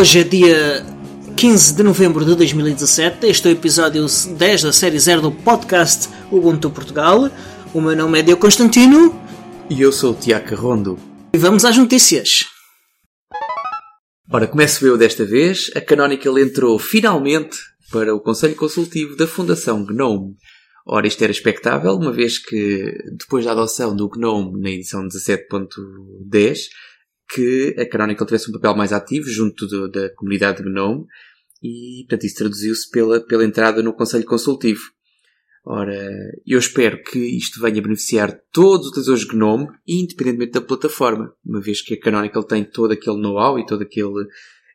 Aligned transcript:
Hoje 0.00 0.20
é 0.20 0.24
dia 0.24 0.82
15 1.36 1.74
de 1.74 1.82
novembro 1.82 2.24
de 2.24 2.34
2017. 2.34 3.26
Este 3.26 3.48
é 3.48 3.50
o 3.50 3.52
episódio 3.52 4.06
10 4.06 4.62
da 4.62 4.72
série 4.72 4.98
0 4.98 5.20
do 5.20 5.30
podcast 5.30 6.08
Ubuntu 6.32 6.70
Portugal. 6.70 7.30
O 7.74 7.82
meu 7.82 7.94
nome 7.94 8.18
é 8.18 8.22
Diogo 8.22 8.40
Constantino. 8.40 9.14
E 9.68 9.78
eu 9.82 9.92
sou 9.92 10.12
o 10.12 10.16
Tiago 10.16 10.54
Rondo. 10.54 10.98
E 11.34 11.36
vamos 11.36 11.66
às 11.66 11.76
notícias. 11.76 12.46
Ora, 14.32 14.46
começo 14.46 14.86
eu 14.86 14.96
desta 14.96 15.26
vez. 15.26 15.70
A 15.76 15.82
Canonical 15.82 16.38
entrou 16.38 16.78
finalmente 16.78 17.58
para 17.92 18.14
o 18.14 18.20
Conselho 18.20 18.56
Consultivo 18.56 19.16
da 19.16 19.26
Fundação 19.26 19.84
GNOME. 19.84 20.34
Ora, 20.86 21.06
isto 21.06 21.22
era 21.22 21.30
expectável, 21.30 21.92
uma 21.92 22.10
vez 22.10 22.38
que 22.38 22.90
depois 23.18 23.44
da 23.44 23.52
adoção 23.52 23.94
do 23.94 24.08
GNOME 24.08 24.62
na 24.62 24.70
edição 24.70 25.06
17.10, 25.06 26.58
que 27.32 27.76
a 27.78 27.88
Canonical 27.88 28.26
tivesse 28.26 28.50
um 28.50 28.54
papel 28.54 28.74
mais 28.76 28.92
ativo 28.92 29.28
junto 29.28 29.66
do, 29.66 29.88
da 29.88 30.12
comunidade 30.14 30.62
GNOME 30.62 31.06
e, 31.62 32.04
portanto, 32.08 32.26
isso 32.26 32.36
traduziu-se 32.36 32.90
pela, 32.90 33.20
pela 33.20 33.44
entrada 33.44 33.82
no 33.82 33.92
Conselho 33.92 34.24
Consultivo. 34.24 34.80
Ora, 35.64 36.10
eu 36.46 36.58
espero 36.58 37.02
que 37.02 37.18
isto 37.18 37.60
venha 37.60 37.82
beneficiar 37.82 38.40
todos 38.50 38.86
os 38.86 38.92
utilizadores 38.92 39.24
GNOME, 39.24 39.68
independentemente 39.86 40.52
da 40.52 40.60
plataforma, 40.60 41.34
uma 41.44 41.60
vez 41.60 41.82
que 41.82 41.94
a 41.94 42.00
Canonical 42.00 42.42
tem 42.42 42.64
todo 42.64 42.92
aquele 42.92 43.20
know-how 43.20 43.58
e 43.58 43.66
todo 43.66 43.82
aquele 43.82 44.26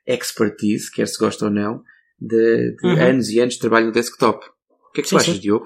expertise, 0.05 0.91
quer 0.91 1.07
se 1.07 1.17
gosta 1.17 1.45
ou 1.45 1.51
não, 1.51 1.81
de, 2.19 2.75
de 2.75 2.87
uhum. 2.87 3.01
anos 3.01 3.29
e 3.29 3.39
anos 3.39 3.55
de 3.55 3.59
trabalho 3.59 3.87
no 3.87 3.91
desktop. 3.91 4.45
O 4.69 4.91
que 4.93 5.01
é 5.01 5.03
que 5.03 5.09
sim, 5.09 5.15
tu 5.15 5.19
achas, 5.19 5.35
sim. 5.35 5.41
Diogo? 5.41 5.65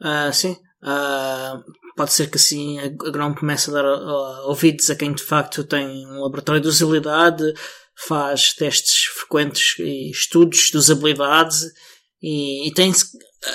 Uh, 0.00 0.32
sim. 0.32 0.56
Uh, 0.82 1.62
pode 1.94 2.12
ser 2.12 2.30
que 2.30 2.38
assim 2.38 2.78
a 2.78 2.88
GNOME 2.88 3.36
comece 3.36 3.68
a 3.70 3.74
dar 3.74 3.84
uh, 3.84 4.48
ouvidos 4.48 4.88
a 4.88 4.96
quem 4.96 5.12
de 5.12 5.22
facto 5.22 5.62
tem 5.62 6.06
um 6.06 6.22
laboratório 6.22 6.60
de 6.60 6.68
usabilidade, 6.68 7.52
faz 7.94 8.54
testes 8.54 9.04
frequentes 9.14 9.78
e 9.78 10.10
estudos 10.10 10.70
de 10.70 10.78
usabilidade 10.78 11.58
e, 12.22 12.66
e 12.66 12.72
tem 12.72 12.92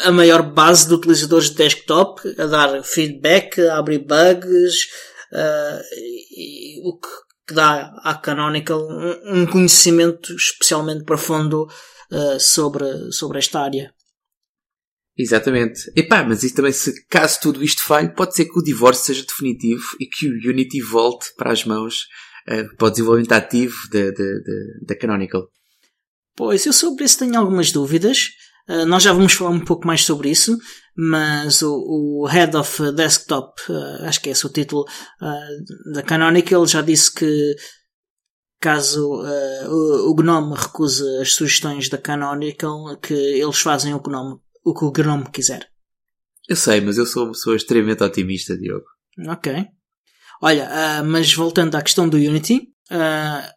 a 0.03 0.11
maior 0.11 0.43
base 0.43 0.87
de 0.87 0.93
utilizadores 0.93 1.49
de 1.49 1.55
desktop 1.55 2.21
a 2.39 2.45
dar 2.45 2.83
feedback, 2.83 3.59
a 3.59 3.77
abrir 3.77 3.99
bugs, 3.99 4.85
uh, 5.33 5.81
e, 6.31 6.79
o 6.87 6.99
que, 6.99 7.07
que, 7.47 7.53
dá 7.55 7.91
à 8.03 8.13
Canonical 8.15 8.87
um, 8.87 9.41
um 9.41 9.45
conhecimento 9.47 10.31
especialmente 10.35 11.03
profundo 11.03 11.67
sobre, 12.39 13.11
sobre 13.11 13.39
esta 13.39 13.59
área. 13.59 13.94
Exatamente. 15.17 15.91
Epá, 15.95 16.23
mas 16.23 16.43
isso 16.43 16.55
também, 16.55 16.73
se 16.73 17.05
caso 17.05 17.39
tudo 17.41 17.63
isto 17.63 17.81
falhe, 17.83 18.13
pode 18.13 18.35
ser 18.35 18.45
que 18.45 18.59
o 18.59 18.63
divórcio 18.63 19.05
seja 19.05 19.25
definitivo 19.25 19.83
e 19.99 20.05
que 20.05 20.27
o 20.27 20.49
Unity 20.49 20.81
volte 20.81 21.33
para 21.37 21.53
as 21.53 21.63
mãos 21.63 22.07
uh, 22.49 22.75
para 22.75 22.87
o 22.87 22.89
desenvolvimento 22.89 23.31
ativo 23.31 23.75
da 24.85 24.95
Canonical. 24.95 25.47
Pois, 26.35 26.65
eu 26.65 26.73
sobre 26.73 27.05
isso 27.05 27.19
tenho 27.19 27.39
algumas 27.39 27.71
dúvidas. 27.71 28.31
Uh, 28.67 28.85
nós 28.85 29.03
já 29.03 29.13
vamos 29.13 29.31
falar 29.31 29.51
um 29.51 29.63
pouco 29.63 29.87
mais 29.87 30.03
sobre 30.03 30.29
isso, 30.29 30.57
mas 30.97 31.61
o, 31.61 31.73
o 31.73 32.25
Head 32.25 32.57
of 32.57 32.91
Desktop, 32.91 33.53
uh, 33.69 34.05
acho 34.05 34.19
que 34.19 34.27
é 34.27 34.31
esse 34.33 34.45
o 34.45 34.49
título, 34.49 34.83
uh, 35.21 35.93
da 35.93 36.03
Canonical, 36.03 36.65
já 36.67 36.81
disse 36.81 37.13
que 37.13 37.55
caso 38.59 39.21
o, 39.69 40.11
o 40.11 40.15
GNOME 40.15 40.55
recuse 40.55 41.03
as 41.21 41.33
sugestões 41.33 41.87
da 41.87 41.99
Canonical, 41.99 42.97
que 42.97 43.13
eles 43.13 43.59
fazem 43.59 43.93
o 43.93 43.99
GNOME 43.99 44.39
o 44.65 44.73
que 44.73 44.83
o 44.83 44.91
Gnome 44.91 45.29
quiser. 45.31 45.69
Eu 46.49 46.55
sei, 46.55 46.81
mas 46.81 46.97
eu 46.97 47.05
sou 47.05 47.25
uma 47.25 47.31
pessoa 47.31 47.55
extremamente 47.55 48.03
otimista, 48.03 48.57
Diogo. 48.57 48.85
Ok. 49.27 49.67
Olha, 50.41 50.65
uh, 50.65 51.05
mas 51.05 51.33
voltando 51.33 51.75
à 51.75 51.81
questão 51.81 52.09
do 52.09 52.17
Unity, 52.17 52.57
uh, 52.91 53.49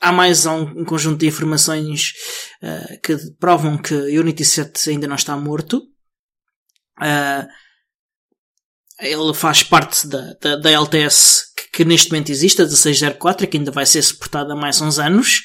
há 0.00 0.12
mais 0.12 0.44
um, 0.44 0.62
um, 0.62 0.84
conjunto 0.84 1.18
de 1.18 1.26
informações 1.26 2.12
uh, 2.62 3.00
que 3.02 3.16
provam 3.38 3.78
que 3.78 3.94
o 3.94 4.20
Unity 4.20 4.44
7 4.44 4.90
ainda 4.90 5.06
não 5.06 5.16
está 5.16 5.36
morto. 5.36 5.82
ele 9.00 9.34
faz 9.34 9.62
parte 9.62 10.06
da, 10.06 10.34
da, 10.34 10.56
da 10.56 10.70
LTS 10.70 11.54
que, 11.56 11.78
que, 11.78 11.84
neste 11.84 12.10
momento 12.10 12.30
existe, 12.30 12.60
a 12.60 12.64
1604, 12.64 13.46
que 13.46 13.56
ainda 13.56 13.70
vai 13.70 13.86
ser 13.86 14.02
suportada 14.02 14.52
há 14.52 14.56
mais 14.56 14.80
uns 14.80 14.98
anos. 14.98 15.42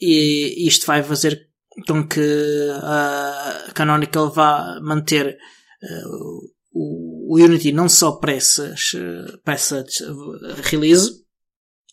e 0.00 0.66
isto 0.66 0.86
vai 0.86 1.02
fazer 1.02 1.47
com 1.86 2.06
que 2.06 2.70
a 2.82 3.72
Canonical 3.74 4.30
vá 4.30 4.80
manter 4.82 5.36
uh, 5.82 6.50
o, 6.72 7.36
Unity 7.38 7.72
não 7.72 7.88
só 7.88 8.12
para 8.12 8.32
essas, 8.32 8.92
uh, 8.94 9.38
para 9.44 9.54
essa 9.54 9.84
release, 10.64 11.12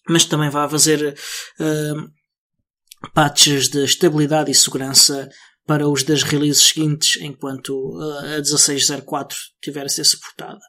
mas 0.07 0.25
também 0.25 0.49
vai 0.49 0.69
fazer 0.69 1.15
uh, 1.59 3.09
patches 3.13 3.69
de 3.69 3.83
estabilidade 3.83 4.51
e 4.51 4.55
segurança 4.55 5.29
para 5.65 5.87
os 5.87 6.03
das 6.03 6.23
releases 6.23 6.63
seguintes, 6.63 7.19
enquanto 7.21 7.97
a 8.23 8.35
1604 8.35 9.37
tiver 9.61 9.85
a 9.85 9.89
ser 9.89 10.03
suportada. 10.03 10.59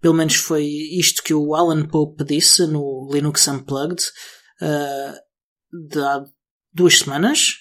Pelo 0.00 0.14
menos 0.14 0.36
foi 0.36 0.64
isto 0.64 1.22
que 1.22 1.34
o 1.34 1.54
Alan 1.54 1.86
Pope 1.86 2.24
disse 2.24 2.66
no 2.66 3.08
Linux 3.12 3.48
Unplugged 3.48 4.02
uh, 4.62 5.98
há 6.00 6.24
duas 6.72 6.98
semanas, 6.98 7.54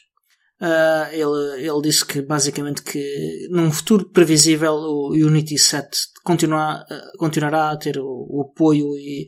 Uh, 0.60 1.06
ele, 1.12 1.68
ele 1.68 1.82
disse 1.84 2.04
que 2.04 2.20
basicamente 2.20 2.82
que 2.82 3.48
num 3.52 3.72
futuro 3.72 4.10
previsível 4.10 4.74
o 4.74 5.12
Unity 5.12 5.56
7 5.56 6.00
continuar, 6.24 6.82
uh, 6.82 7.18
continuará 7.20 7.70
a 7.70 7.78
ter 7.78 8.00
o, 8.00 8.28
o 8.28 8.42
apoio 8.42 8.98
e, 8.98 9.28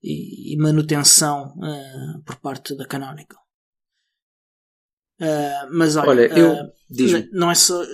e, 0.00 0.56
manutenção 0.58 1.52
uh, 1.56 2.22
por 2.24 2.36
parte 2.36 2.76
da 2.76 2.86
Canonical. 2.86 3.40
mas 5.72 5.96
olha, 5.96 6.08
olha 6.08 6.38
eu, 6.38 7.28
não 7.32 7.50
é 7.50 7.54
só 7.56 7.84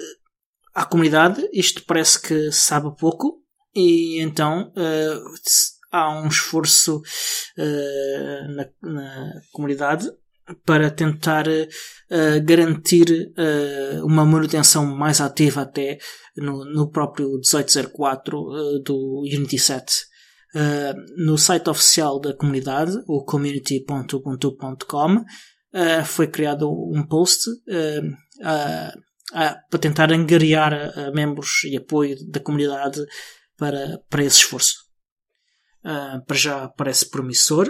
à 0.75 0.84
comunidade, 0.84 1.48
isto 1.54 1.82
parece 1.86 2.20
que 2.20 2.53
sabe 2.53 2.94
pouco 2.98 3.42
e 3.75 4.20
então 4.20 4.70
há 5.91 6.10
um 6.10 6.28
esforço 6.28 7.00
na, 7.56 8.69
na 8.82 9.32
comunidade 9.50 10.10
para 10.64 10.90
tentar 10.90 11.46
uh, 11.48 12.44
garantir 12.44 13.06
uh, 13.10 14.04
uma 14.04 14.24
manutenção 14.24 14.86
mais 14.86 15.20
ativa 15.20 15.62
até 15.62 15.98
no, 16.36 16.64
no 16.64 16.90
próprio 16.90 17.32
1804 17.32 18.38
uh, 18.38 18.82
do 18.82 19.22
Unity 19.22 19.58
7. 19.58 19.92
no 21.18 21.36
site 21.36 21.68
oficial 21.68 22.20
da 22.20 22.34
comunidade, 22.34 22.92
o 23.06 23.24
community.ubuntu.com, 23.24 25.24
foi 26.06 26.28
criado 26.28 26.70
um 26.70 27.06
post 27.06 27.50
para 29.68 29.78
tentar 29.78 30.10
angariar 30.10 31.12
membros 31.12 31.64
e 31.64 31.76
apoio 31.76 32.16
da 32.30 32.40
comunidade 32.40 33.04
para, 33.58 34.00
para 34.08 34.24
esse 34.24 34.38
esforço. 34.38 34.76
para 35.82 36.36
já 36.36 36.68
parece 36.68 37.10
promissor. 37.10 37.68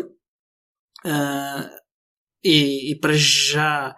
Uh, 1.04 1.85
e, 2.47 2.93
e 2.93 2.95
para 2.95 3.15
já 3.15 3.97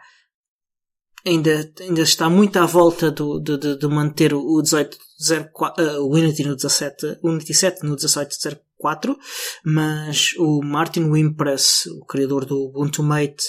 ainda, 1.27 1.71
ainda 1.81 2.01
está 2.01 2.31
muito 2.31 2.59
à 2.59 2.65
volta 2.65 3.11
do, 3.11 3.39
de, 3.41 3.59
de, 3.59 3.79
de 3.79 3.87
manter 3.87 4.33
o 4.33 4.41
1804, 4.41 5.85
uh, 5.85 6.03
o 6.03 6.15
Unity 6.15 6.45
no 6.45 6.57
17, 6.57 7.19
Unity 7.23 7.55
7 7.55 7.83
no 7.83 7.91
1804, 7.91 9.19
mas 9.65 10.33
o 10.39 10.63
Martin 10.63 11.11
Wimpress, 11.11 11.87
o 11.87 12.07
criador 12.07 12.47
do 12.47 12.67
Ubuntu 12.67 13.03
Mate, 13.03 13.45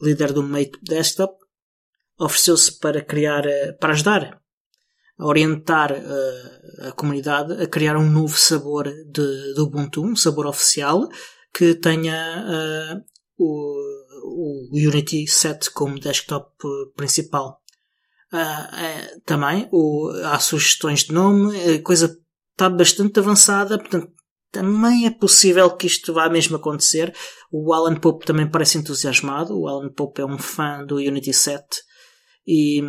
líder 0.00 0.32
do 0.32 0.42
Mate 0.42 0.78
Desktop, 0.82 1.34
ofereceu-se 2.18 2.78
para 2.78 3.02
criar, 3.02 3.46
uh, 3.46 3.78
para 3.78 3.92
ajudar 3.92 4.40
a 5.18 5.26
orientar 5.26 5.92
uh, 5.92 6.88
a 6.88 6.92
comunidade 6.92 7.62
a 7.62 7.66
criar 7.66 7.98
um 7.98 8.08
novo 8.08 8.38
sabor 8.38 8.90
de 9.10 9.60
Ubuntu, 9.60 10.02
um 10.02 10.16
sabor 10.16 10.46
oficial 10.46 11.06
que 11.52 11.74
tenha 11.74 12.46
uh, 12.96 13.04
o 13.38 13.99
o 14.22 14.68
Unity 14.72 15.26
7 15.26 15.70
como 15.70 15.98
desktop 15.98 16.50
principal. 16.96 17.60
Uh, 18.32 19.20
também 19.24 19.68
o, 19.72 20.08
há 20.24 20.38
sugestões 20.38 21.04
de 21.04 21.12
nome, 21.12 21.58
a 21.58 21.82
coisa 21.82 22.16
está 22.52 22.70
bastante 22.70 23.18
avançada, 23.18 23.76
portanto 23.78 24.12
também 24.52 25.06
é 25.06 25.10
possível 25.10 25.70
que 25.76 25.86
isto 25.86 26.12
vá 26.12 26.28
mesmo 26.28 26.56
acontecer. 26.56 27.14
O 27.52 27.72
Alan 27.72 27.96
Pope 27.96 28.26
também 28.26 28.50
parece 28.50 28.78
entusiasmado. 28.78 29.56
O 29.56 29.68
Alan 29.68 29.92
Pope 29.92 30.20
é 30.20 30.26
um 30.26 30.38
fã 30.38 30.84
do 30.84 30.96
Unity 30.96 31.32
7 31.32 31.64
e, 32.46 32.82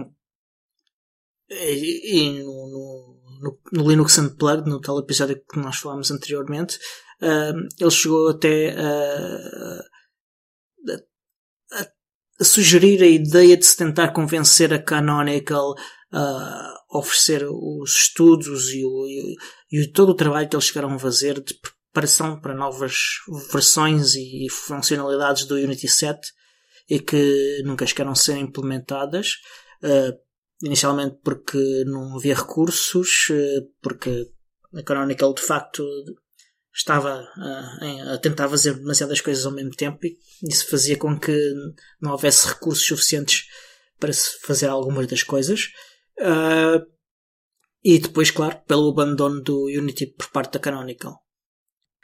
e, 1.50 2.19
e 2.19 2.44
no, 2.44 3.18
no, 3.42 3.60
no, 3.74 3.89
Linux 3.89 4.18
Unplugged, 4.18 4.68
no 4.68 4.81
tal 4.81 5.00
episódio 5.00 5.42
que 5.51 5.60
nós 5.60 5.78
falámos 5.78 6.10
anteriormente, 6.10 6.78
uh, 7.22 7.68
ele 7.80 7.92
chegou 7.92 8.30
até 8.30 8.72
a, 8.72 9.81
a 12.41 12.43
sugerir 12.43 13.03
a 13.03 13.07
ideia 13.07 13.55
de 13.55 13.65
se 13.65 13.77
tentar 13.77 14.09
convencer 14.09 14.73
a 14.73 14.81
Canonical 14.81 15.75
a 16.11 16.73
oferecer 16.91 17.45
os 17.47 17.91
estudos 17.91 18.69
e, 18.73 18.83
o, 18.83 19.07
e, 19.71 19.88
todo 19.88 20.09
o 20.09 20.15
trabalho 20.15 20.49
que 20.49 20.55
eles 20.55 20.65
chegaram 20.65 20.93
a 20.93 20.99
fazer 20.99 21.41
de 21.41 21.53
preparação 21.53 22.39
para 22.41 22.53
novas 22.53 22.93
versões 23.53 24.15
e 24.15 24.47
funcionalidades 24.49 25.45
do 25.45 25.55
Unity 25.55 25.88
7 25.88 26.19
e 26.89 26.99
que 26.99 27.61
nunca 27.63 27.85
chegaram 27.85 28.11
a 28.11 28.15
ser 28.15 28.38
implementadas. 28.38 29.35
Uh, 29.81 30.17
inicialmente 30.63 31.17
porque 31.23 31.83
não 31.85 32.17
havia 32.17 32.35
recursos, 32.35 33.29
uh, 33.29 33.65
porque 33.81 34.27
a 34.75 34.83
Canonical 34.83 35.33
de 35.33 35.41
facto 35.41 35.83
estava 36.73 37.27
a, 37.38 38.13
a 38.13 38.18
tentar 38.18 38.47
fazer 38.50 38.75
demasiadas 38.75 39.21
coisas 39.21 39.45
ao 39.45 39.51
mesmo 39.51 39.71
tempo 39.71 40.00
e 40.06 40.18
isso 40.44 40.69
fazia 40.69 40.97
com 40.97 41.19
que 41.19 41.53
não 42.01 42.12
houvesse 42.12 42.47
recursos 42.47 42.85
suficientes 42.85 43.45
para 44.00 44.13
se 44.13 44.39
fazer 44.41 44.68
algumas 44.68 45.07
das 45.07 45.23
coisas. 45.23 45.69
Uh, 46.19 46.85
e 47.83 48.00
depois, 48.00 48.31
claro, 48.31 48.59
pelo 48.68 48.89
abandono 48.89 49.41
do 49.41 49.65
Unity 49.65 50.07
por 50.07 50.29
parte 50.29 50.53
da 50.53 50.59
Canonical. 50.59 51.19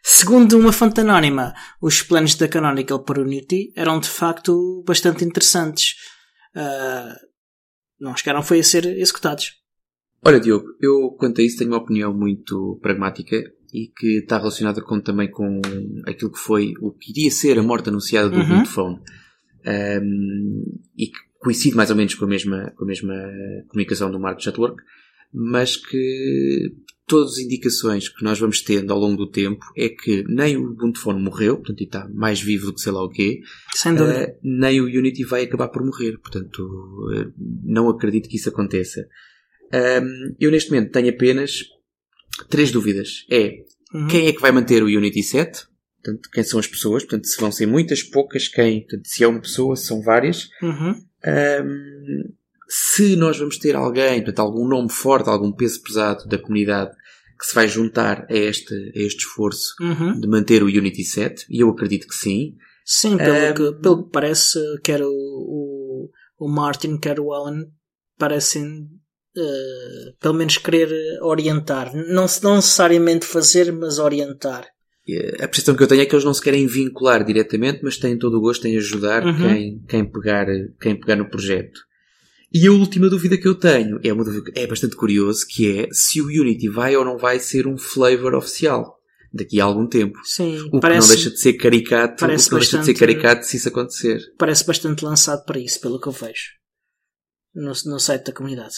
Segundo 0.04 0.58
uma 0.58 0.72
fonte 0.72 1.02
anónima, 1.02 1.54
os 1.82 2.02
planos 2.02 2.36
da 2.36 2.48
Canonical 2.48 3.04
para 3.04 3.22
Unity 3.22 3.72
eram 3.76 4.00
de 4.00 4.10
facto 4.10 4.84
bastante 4.88 5.24
interessantes. 5.24 5.96
Uh, 6.56 7.14
não 8.00 8.16
chegaram 8.16 8.42
foi 8.42 8.60
a 8.60 8.64
ser 8.64 8.86
executados. 8.86 9.54
Olha, 10.24 10.40
Diogo, 10.40 10.68
eu 10.82 11.12
quanto 11.20 11.42
a 11.42 11.44
isso 11.44 11.58
tenho 11.58 11.72
uma 11.72 11.78
opinião 11.78 12.14
muito 12.14 12.80
pragmática 12.82 13.38
e 13.74 13.88
que 13.88 14.20
está 14.20 14.38
relacionada 14.38 14.82
com, 14.82 15.00
também 15.00 15.30
com 15.30 15.62
aquilo 16.06 16.32
que 16.32 16.40
foi 16.40 16.74
o 16.82 16.92
que 16.92 17.12
iria 17.12 17.32
ser 17.32 17.58
a 17.60 17.64
morte 17.64 17.90
anunciada 17.90 18.30
do 18.30 18.38
uhum. 18.38 18.66
Phone. 18.66 19.00
Um, 19.66 20.64
e 20.98 21.08
que 21.08 21.20
coincide 21.40 21.76
mais 21.76 21.90
ou 21.90 21.96
menos 21.96 22.16
com 22.16 22.26
a 22.26 22.28
mesma, 22.28 22.72
com 22.76 22.84
a 22.86 22.88
mesma 22.88 23.14
comunicação 23.68 24.12
do 24.12 24.20
Mark 24.20 24.44
Network, 24.46 24.82
mas 25.34 25.76
que 25.76 26.74
todas 27.06 27.34
as 27.34 27.40
indicações 27.40 28.10
que 28.10 28.24
nós 28.24 28.40
vamos 28.40 28.62
tendo 28.62 28.92
ao 28.92 29.00
longo 29.00 29.18
do 29.18 29.32
tempo 29.32 29.66
é 29.76 29.90
que 29.90 30.24
nem 30.28 30.58
o 30.58 30.72
Ubuntu 30.72 31.00
Phone 31.00 31.22
morreu, 31.22 31.58
portanto 31.58 31.82
está 31.82 32.08
mais 32.14 32.42
vivo 32.42 32.68
do 32.68 32.74
que 32.74 32.82
sei 32.82 32.92
lá 32.92 33.04
o 33.04 33.10
quê, 33.10 33.42
uh, 33.86 34.38
nem 34.44 34.82
o 34.82 34.86
Unity 34.86 35.24
vai 35.24 35.44
acabar 35.44 35.70
por 35.70 35.84
morrer, 35.86 36.18
portanto 36.18 36.60
uh, 36.60 37.34
não 37.64 37.90
acredito 37.90 38.28
que 38.28 38.36
isso 38.36 38.50
aconteça. 38.50 39.08
Um, 39.74 40.36
eu 40.40 40.52
neste 40.52 40.72
momento 40.72 40.92
tenho 40.92 41.10
apenas 41.10 41.64
três 42.50 42.72
dúvidas. 42.72 43.26
É 43.30 43.64
uhum. 43.94 44.08
quem 44.08 44.28
é 44.28 44.34
que 44.34 44.42
vai 44.42 44.52
manter 44.52 44.84
o 44.84 44.88
Unity 44.88 45.24
7? 45.24 45.68
Portanto, 46.04 46.30
quem 46.32 46.44
são 46.44 46.60
as 46.60 46.68
pessoas? 46.68 47.04
Portanto, 47.04 47.28
se 47.28 47.40
vão 47.40 47.52
ser 47.52 47.66
muitas, 47.66 48.04
poucas, 48.04 48.48
quem? 48.48 48.82
Portanto, 48.82 49.06
se 49.06 49.24
é 49.24 49.28
uma 49.28 49.42
pessoa, 49.42 49.76
se 49.76 49.86
são 49.86 50.02
várias. 50.02 50.50
Uhum. 50.62 50.96
Um, 51.26 52.34
se 52.70 53.16
nós 53.16 53.38
vamos 53.38 53.58
ter 53.58 53.76
alguém, 53.76 54.24
portanto, 54.24 54.40
algum 54.40 54.68
nome 54.68 54.92
forte, 54.92 55.30
algum 55.30 55.52
peso 55.52 55.82
pesado 55.82 56.28
da 56.28 56.38
comunidade 56.38 56.92
que 57.40 57.46
se 57.46 57.54
vai 57.54 57.68
juntar 57.68 58.26
a 58.30 58.36
este, 58.36 58.74
a 58.74 59.00
este 59.00 59.20
esforço 59.20 59.76
uhum. 59.80 60.20
de 60.20 60.28
manter 60.28 60.64
o 60.64 60.68
Unity 60.68 61.04
7, 61.04 61.46
e 61.50 61.62
eu 61.62 61.70
acredito 61.70 62.08
que 62.08 62.16
sim. 62.16 62.56
Sim, 62.84 63.18
pelo, 63.18 63.36
um, 63.36 63.54
que, 63.54 63.82
pelo 63.82 64.04
que 64.04 64.12
parece, 64.12 64.60
quer 64.84 65.02
o, 65.04 65.12
o, 65.12 66.10
o 66.40 66.50
Martin, 66.50 66.98
quer 66.98 67.20
o 67.20 67.32
Alan, 67.32 67.66
parecem 68.18 68.88
uh, 69.38 70.18
pelo 70.20 70.34
menos 70.34 70.58
querer 70.58 70.90
orientar. 71.22 71.96
Não, 71.96 72.26
não 72.44 72.56
necessariamente 72.56 73.26
fazer, 73.26 73.72
mas 73.72 74.00
orientar. 74.00 74.68
A 75.40 75.48
percepção 75.48 75.76
que 75.76 75.84
eu 75.84 75.88
tenho 75.88 76.02
é 76.02 76.06
que 76.06 76.14
eles 76.14 76.26
não 76.26 76.34
se 76.34 76.42
querem 76.42 76.68
vincular 76.68 77.24
diretamente, 77.24 77.80
mas 77.82 77.98
têm 77.98 78.18
todo 78.18 78.38
o 78.38 78.42
gosto 78.42 78.68
em 78.68 78.76
ajudar 78.76 79.26
uhum. 79.26 79.38
quem, 79.38 79.84
quem, 79.88 80.12
pegar, 80.12 80.46
quem 80.82 81.00
pegar 81.00 81.16
no 81.16 81.30
projeto. 81.30 81.80
E 82.54 82.68
a 82.68 82.72
última 82.72 83.10
dúvida 83.10 83.38
que 83.38 83.48
eu 83.48 83.56
tenho 83.56 84.00
é, 84.04 84.12
uma 84.12 84.24
dúvida, 84.24 84.52
é 84.56 84.68
bastante 84.68 84.96
curioso, 84.96 85.46
que 85.48 85.80
é 85.80 85.88
se 85.92 86.22
o 86.22 86.28
Unity 86.28 86.68
vai 86.70 86.96
ou 86.96 87.06
não 87.06 87.18
vai 87.18 87.40
ser 87.40 87.68
um 87.68 87.78
flavor 87.78 88.36
oficial 88.36 88.98
daqui 89.34 89.62
a 89.62 89.66
algum 89.66 89.88
tempo. 89.88 90.20
Sim, 90.24 90.60
o 90.72 90.80
parece, 90.80 91.08
que 91.08 91.08
não 91.08 91.16
deixa 91.16 91.30
de 91.30 91.40
ser 91.40 91.54
caricato, 91.54 92.14
o 92.14 92.18
que 92.18 92.24
não 92.24 92.34
bastante, 92.36 92.60
deixa 92.60 92.78
de 92.80 92.86
ser 92.86 92.94
caricato 92.94 93.46
se 93.46 93.58
isso 93.58 93.70
acontecer. 93.70 94.20
Parece 94.38 94.66
bastante 94.66 95.06
lançado 95.06 95.46
para 95.46 95.60
isso, 95.60 95.80
pelo 95.80 96.00
que 96.00 96.08
eu 96.08 96.14
vejo. 96.14 96.58
No, 97.54 97.72
no 97.86 98.00
site 98.00 98.26
da 98.26 98.34
comunidade. 98.34 98.76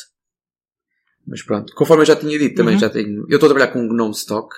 Mas 1.29 1.43
pronto, 1.43 1.73
conforme 1.75 2.01
eu 2.01 2.07
já 2.07 2.15
tinha 2.15 2.37
dito, 2.37 2.55
também 2.55 2.73
uhum. 2.73 2.79
já 2.79 2.89
tenho. 2.89 3.25
Eu 3.29 3.35
estou 3.35 3.47
a 3.47 3.49
trabalhar 3.49 3.67
com 3.67 3.85
o 3.85 3.87
Gnome 3.87 4.15
Stock, 4.15 4.49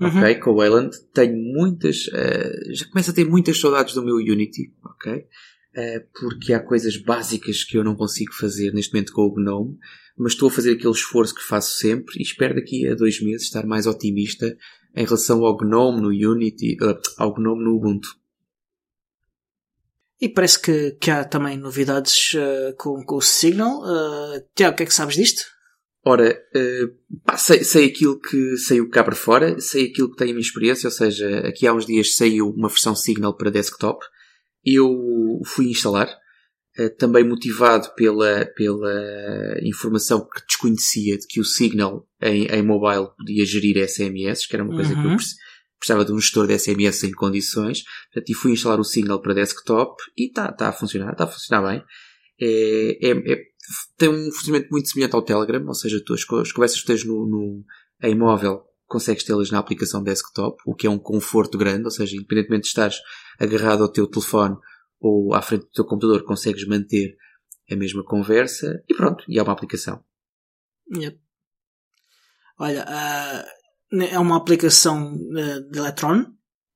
uhum. 0.00 0.08
ok? 0.08 0.34
Com 0.36 0.50
o 0.50 0.56
Wayland. 0.56 0.96
Tenho 1.12 1.36
muitas. 1.36 2.06
Uh, 2.06 2.72
já 2.74 2.86
começo 2.86 3.10
a 3.10 3.14
ter 3.14 3.24
muitas 3.24 3.60
saudades 3.60 3.94
do 3.94 4.04
meu 4.04 4.16
Unity, 4.16 4.72
ok? 4.84 5.14
Uh, 5.14 6.06
porque 6.20 6.52
há 6.52 6.60
coisas 6.60 6.96
básicas 6.96 7.64
que 7.64 7.76
eu 7.76 7.82
não 7.82 7.96
consigo 7.96 8.32
fazer 8.34 8.72
neste 8.72 8.92
momento 8.92 9.12
com 9.12 9.22
o 9.22 9.34
Gnome, 9.34 9.76
mas 10.16 10.32
estou 10.32 10.48
a 10.48 10.52
fazer 10.52 10.72
aquele 10.72 10.92
esforço 10.92 11.34
que 11.34 11.42
faço 11.42 11.76
sempre 11.76 12.14
e 12.18 12.22
espero 12.22 12.54
daqui 12.54 12.86
a 12.86 12.94
dois 12.94 13.20
meses 13.20 13.46
estar 13.46 13.66
mais 13.66 13.86
otimista 13.86 14.56
em 14.94 15.04
relação 15.04 15.44
ao 15.44 15.56
Gnome 15.56 16.00
no 16.00 16.08
Unity, 16.08 16.76
uh, 16.82 17.00
ao 17.18 17.34
Gnome 17.34 17.64
no 17.64 17.76
Ubuntu. 17.76 18.08
E 20.20 20.28
parece 20.28 20.62
que, 20.62 20.92
que 21.00 21.10
há 21.10 21.24
também 21.24 21.58
novidades 21.58 22.34
uh, 22.34 22.76
com, 22.78 23.04
com 23.04 23.16
o 23.16 23.20
Signal. 23.20 23.80
Uh, 23.80 24.40
Tiago, 24.54 24.74
o 24.74 24.76
que 24.76 24.84
é 24.84 24.86
que 24.86 24.94
sabes 24.94 25.16
disto? 25.16 25.42
Ora, 26.04 26.36
uh, 26.54 27.20
pá, 27.24 27.36
sei, 27.36 27.62
sei 27.62 27.86
aquilo 27.86 28.18
que 28.18 28.56
saiu 28.56 28.90
cá 28.90 29.04
para 29.04 29.14
fora, 29.14 29.60
sei 29.60 29.86
aquilo 29.86 30.10
que 30.10 30.16
tenho 30.16 30.30
a 30.30 30.34
minha 30.34 30.44
experiência, 30.44 30.88
ou 30.88 30.92
seja, 30.92 31.46
aqui 31.46 31.64
há 31.64 31.72
uns 31.72 31.86
dias 31.86 32.16
saiu 32.16 32.50
uma 32.50 32.68
versão 32.68 32.96
Signal 32.96 33.36
para 33.36 33.52
desktop. 33.52 34.04
Eu 34.64 34.90
fui 35.46 35.66
instalar, 35.66 36.08
uh, 36.76 36.90
também 36.96 37.22
motivado 37.22 37.94
pela, 37.94 38.44
pela 38.56 39.60
informação 39.62 40.26
que 40.28 40.44
desconhecia 40.44 41.16
de 41.16 41.26
que 41.28 41.40
o 41.40 41.44
Signal 41.44 42.04
em, 42.20 42.46
em 42.46 42.62
mobile 42.62 43.08
podia 43.16 43.46
gerir 43.46 43.88
SMS, 43.88 44.44
que 44.44 44.56
era 44.56 44.64
uma 44.64 44.74
coisa 44.74 44.94
uhum. 44.94 45.00
que 45.02 45.06
eu 45.06 45.10
uhum. 45.12 45.18
precisava 45.78 46.04
de 46.04 46.12
um 46.12 46.18
gestor 46.18 46.48
de 46.48 46.58
SMS 46.58 47.04
em 47.04 47.12
condições. 47.12 47.84
Portanto, 48.12 48.28
e 48.28 48.34
fui 48.34 48.50
instalar 48.50 48.80
o 48.80 48.84
Signal 48.84 49.22
para 49.22 49.34
desktop 49.34 50.02
e 50.18 50.26
está 50.26 50.50
tá 50.50 50.70
a 50.70 50.72
funcionar, 50.72 51.12
está 51.12 51.24
a 51.24 51.28
funcionar 51.28 51.70
bem. 51.70 51.84
É, 52.40 53.10
é, 53.10 53.32
é 53.34 53.51
tem 53.96 54.08
um 54.08 54.32
funcionamento 54.32 54.70
muito 54.70 54.88
semelhante 54.88 55.14
ao 55.14 55.22
Telegram, 55.22 55.64
ou 55.66 55.74
seja, 55.74 56.02
tu, 56.04 56.14
as, 56.14 56.20
as 56.20 56.52
conversas 56.52 56.80
que 56.80 56.86
tens 56.86 57.04
no, 57.04 57.26
no, 57.26 57.64
em 58.02 58.14
móvel 58.14 58.64
consegues 58.86 59.24
tê-las 59.24 59.50
na 59.50 59.58
aplicação 59.58 60.02
desktop, 60.02 60.60
o 60.66 60.74
que 60.74 60.86
é 60.86 60.90
um 60.90 60.98
conforto 60.98 61.56
grande, 61.56 61.84
ou 61.84 61.90
seja, 61.90 62.14
independentemente 62.14 62.64
de 62.64 62.68
estares 62.68 62.98
agarrado 63.38 63.82
ao 63.82 63.90
teu 63.90 64.06
telefone 64.06 64.56
ou 65.00 65.34
à 65.34 65.40
frente 65.40 65.62
do 65.62 65.70
teu 65.70 65.84
computador, 65.84 66.24
consegues 66.24 66.66
manter 66.66 67.16
a 67.70 67.76
mesma 67.76 68.04
conversa 68.04 68.84
e 68.88 68.94
pronto, 68.94 69.24
e 69.26 69.38
é 69.38 69.42
uma 69.42 69.52
aplicação. 69.52 70.04
Yep. 70.94 71.18
Olha, 72.58 72.84
uh, 72.84 73.96
é 74.02 74.18
uma 74.18 74.36
aplicação 74.36 75.14
uh, 75.14 75.70
de 75.70 75.78
Electron, 75.78 76.26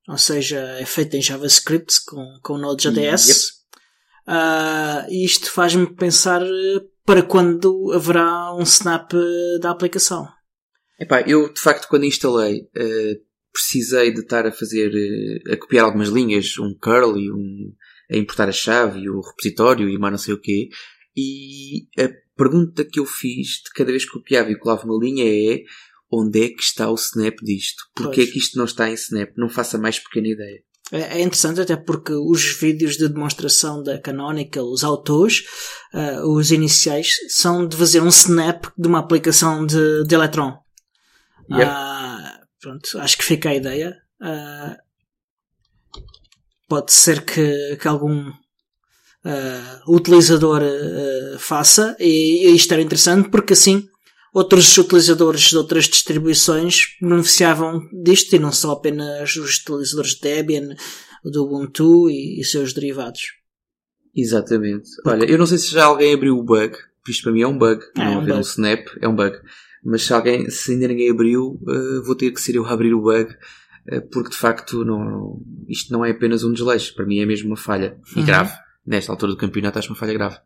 ou 0.07 0.17
seja, 0.17 0.59
é 0.79 0.85
feita 0.85 1.17
em 1.17 1.21
JavaScript 1.21 2.03
com, 2.05 2.39
com 2.41 2.57
Node.js. 2.57 3.27
Yep. 3.27 3.56
Uh, 4.27 5.09
isto 5.09 5.49
faz-me 5.51 5.87
pensar 5.95 6.41
eh, 6.41 6.81
para 7.05 7.23
quando 7.23 7.93
haverá 7.93 8.53
um 8.53 8.63
snap 8.63 9.13
eh, 9.13 9.59
da 9.61 9.71
aplicação. 9.71 10.27
Epá, 10.99 11.21
eu 11.21 11.53
de 11.53 11.61
facto 11.61 11.87
quando 11.87 12.03
instalei 12.03 12.63
uh, 12.63 13.27
precisei 13.53 14.11
de 14.11 14.19
estar 14.19 14.45
a 14.45 14.51
fazer, 14.51 14.91
uh, 14.91 15.53
a 15.53 15.57
copiar 15.57 15.85
algumas 15.85 16.09
linhas, 16.09 16.57
um 16.59 16.75
curl 16.77 17.17
e 17.17 17.31
um, 17.31 17.73
a 18.11 18.17
importar 18.17 18.49
a 18.49 18.51
chave 18.51 18.99
e 18.99 19.09
o 19.09 19.21
repositório 19.21 19.87
e 19.87 19.97
mais 19.97 20.11
não 20.11 20.17
sei 20.17 20.33
o 20.33 20.41
quê. 20.41 20.67
E 21.15 21.87
a 21.97 22.09
pergunta 22.35 22.83
que 22.83 22.99
eu 22.99 23.05
fiz 23.05 23.61
de 23.63 23.71
cada 23.73 23.91
vez 23.91 24.03
que 24.03 24.11
copiava 24.11 24.51
e 24.51 24.59
colava 24.59 24.83
uma 24.83 24.99
linha 25.01 25.23
é 25.25 25.63
onde 26.11 26.43
é 26.43 26.49
que 26.49 26.61
está 26.61 26.91
o 26.91 26.95
snap 26.95 27.37
disto? 27.41 27.83
Porquê 27.95 28.21
é 28.21 28.25
que 28.25 28.39
isto 28.39 28.57
não 28.57 28.65
está 28.65 28.89
em 28.89 28.93
snap? 28.93 29.31
Não 29.37 29.47
faça 29.47 29.77
mais 29.77 29.99
pequena 29.99 30.27
ideia. 30.27 30.61
É, 30.91 31.19
é 31.19 31.21
interessante 31.21 31.61
até 31.61 31.75
porque 31.75 32.13
os 32.13 32.57
vídeos 32.59 32.97
de 32.97 33.07
demonstração 33.09 33.83
da 33.83 33.99
Canonical, 33.99 34.65
os 34.65 34.83
autores, 34.83 35.43
uh, 35.93 36.27
os 36.27 36.51
iniciais, 36.51 37.17
são 37.29 37.67
de 37.67 37.75
fazer 37.75 38.01
um 38.01 38.07
snap 38.07 38.65
de 38.77 38.87
uma 38.87 38.99
aplicação 38.99 39.65
de, 39.65 40.03
de 40.05 40.15
Electron. 40.15 40.57
Uh, 41.49 42.45
pronto, 42.61 42.99
acho 42.99 43.17
que 43.17 43.23
fica 43.23 43.49
a 43.49 43.55
ideia. 43.55 43.95
Uh, 44.21 44.75
pode 46.67 46.91
ser 46.93 47.23
que, 47.25 47.77
que 47.77 47.87
algum 47.87 48.31
utilizador 49.85 50.61
faça 51.37 51.97
e, 51.99 52.47
e 52.47 52.55
isto 52.55 52.71
era 52.71 52.81
interessante 52.81 53.29
porque 53.29 53.51
assim 53.51 53.85
outros 54.33 54.77
utilizadores 54.77 55.41
de 55.41 55.57
outras 55.57 55.85
distribuições 55.85 56.97
beneficiavam 57.01 57.81
disto 58.03 58.35
e 58.35 58.39
não 58.39 58.51
só 58.51 58.71
apenas 58.71 59.35
os 59.35 59.59
utilizadores 59.59 60.15
de 60.15 60.21
Debian, 60.21 60.75
do 61.23 61.45
Ubuntu 61.45 62.09
e, 62.09 62.39
e 62.39 62.43
seus 62.43 62.73
derivados. 62.73 63.21
Exatamente. 64.15 64.89
Olha, 65.05 65.25
eu 65.25 65.37
não 65.37 65.45
sei 65.45 65.57
se 65.57 65.71
já 65.71 65.85
alguém 65.85 66.13
abriu 66.13 66.37
o 66.37 66.43
bug, 66.43 66.75
isto 67.07 67.23
para 67.23 67.31
mim 67.31 67.41
é 67.41 67.47
um 67.47 67.57
bug, 67.57 67.83
é, 67.95 67.99
não 67.99 68.05
é 68.05 68.15
um 68.15 68.21
haver 68.21 68.35
um 68.35 68.41
snap, 68.41 68.87
é 69.01 69.07
um 69.07 69.15
bug. 69.15 69.37
Mas 69.83 70.03
se 70.03 70.13
alguém, 70.13 70.49
se 70.49 70.71
ainda 70.71 70.87
ninguém 70.87 71.09
abriu, 71.09 71.59
uh, 71.61 72.03
vou 72.03 72.15
ter 72.15 72.31
que 72.31 72.41
ser 72.41 72.55
eu 72.55 72.65
a 72.65 72.71
abrir 72.71 72.93
o 72.93 73.01
bug, 73.01 73.31
uh, 73.31 74.01
porque 74.11 74.31
de 74.31 74.37
facto 74.37 74.83
não, 74.83 75.41
isto 75.67 75.93
não 75.93 76.03
é 76.03 76.11
apenas 76.11 76.43
um 76.43 76.51
desleixo, 76.51 76.93
para 76.95 77.05
mim 77.05 77.19
é 77.19 77.25
mesmo 77.25 77.49
uma 77.49 77.57
falha. 77.57 77.97
E 78.15 78.19
uhum. 78.19 78.25
grave. 78.25 78.53
Nesta 78.85 79.11
altura 79.11 79.33
do 79.33 79.37
campeonato 79.37 79.79
acho 79.79 79.89
uma 79.89 79.97
falha 79.97 80.13
grave. 80.13 80.37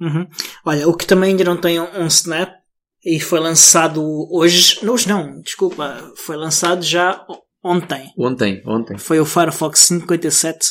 Uhum. 0.00 0.26
Olha, 0.64 0.88
o 0.88 0.94
que 0.94 1.06
também 1.06 1.30
ainda 1.30 1.44
não 1.44 1.56
tem 1.56 1.80
um 1.80 2.06
snap 2.06 2.59
e 3.04 3.18
foi 3.18 3.40
lançado 3.40 4.02
hoje, 4.30 4.78
hoje 4.86 5.08
não, 5.08 5.40
desculpa, 5.40 6.12
foi 6.16 6.36
lançado 6.36 6.82
já 6.82 7.24
ontem. 7.62 8.12
Ontem, 8.18 8.62
ontem. 8.66 8.98
Foi 8.98 9.18
o 9.20 9.24
Firefox 9.24 9.80
57. 9.80 10.68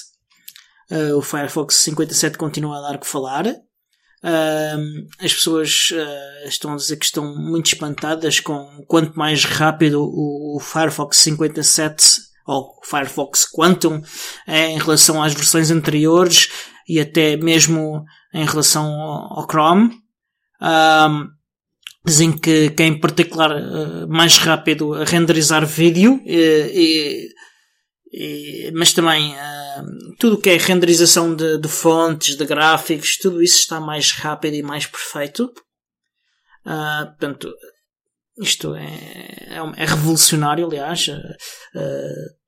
Uh, 0.91 1.17
o 1.17 1.21
Firefox 1.21 1.75
57 1.75 2.38
continua 2.38 2.77
a 2.77 2.91
dar 2.91 2.98
que 3.00 3.07
falar. 3.07 3.45
Uh, 3.48 5.07
as 5.19 5.33
pessoas 5.33 5.89
uh, 5.91 6.48
estão 6.48 6.74
a 6.74 6.75
dizer 6.75 6.98
que 6.98 7.05
estão 7.05 7.36
muito 7.36 7.67
espantadas 7.67 8.39
com 8.39 8.83
quanto 8.88 9.17
mais 9.17 9.45
rápido 9.45 10.01
o, 10.01 10.57
o 10.57 10.59
Firefox 10.59 11.17
57 11.17 12.29
ou 12.45 12.79
Firefox 12.83 13.45
Quantum 13.45 14.01
é 14.48 14.71
em 14.71 14.79
relação 14.79 15.21
às 15.21 15.33
versões 15.33 15.69
anteriores 15.69 16.50
e 16.88 17.00
até 17.00 17.38
mesmo 17.38 18.03
em 18.33 18.45
relação 18.45 18.86
ao, 18.86 19.39
ao 19.39 19.48
Chrome. 19.48 19.91
Dizem 22.06 22.32
que, 22.32 22.70
que 22.72 22.84
é 22.84 22.86
em 22.86 23.00
particular 23.00 23.51
uh, 23.51 24.08
mais 24.08 24.38
rápido 24.38 24.94
a 24.94 25.03
renderizar 25.03 25.65
vídeo 25.65 26.22
e, 26.25 27.29
e, 28.12 28.72
mas 28.74 28.94
também 28.94 29.34
uh, 29.34 30.15
tudo 30.18 30.36
o 30.36 30.41
que 30.41 30.50
é 30.50 30.58
renderização 30.58 31.36
de, 31.36 31.58
de, 31.58 31.68
fontes, 31.68 32.36
de 32.36 32.46
gráficos, 32.46 33.18
tudo 33.18 33.41
isso 33.41 33.60
está 33.60 33.79
mais 33.79 34.12
rápido 34.12 34.56
e 34.56 34.63
mais 34.63 34.86
perfeito. 34.86 35.51
Uh, 36.65 37.06
portanto, 37.08 37.53
isto 38.41 38.74
é, 38.75 38.86
é, 38.86 39.58
é, 39.77 39.86
revolucionário, 39.86 40.65
aliás. 40.65 41.08
Uh, 41.08 42.39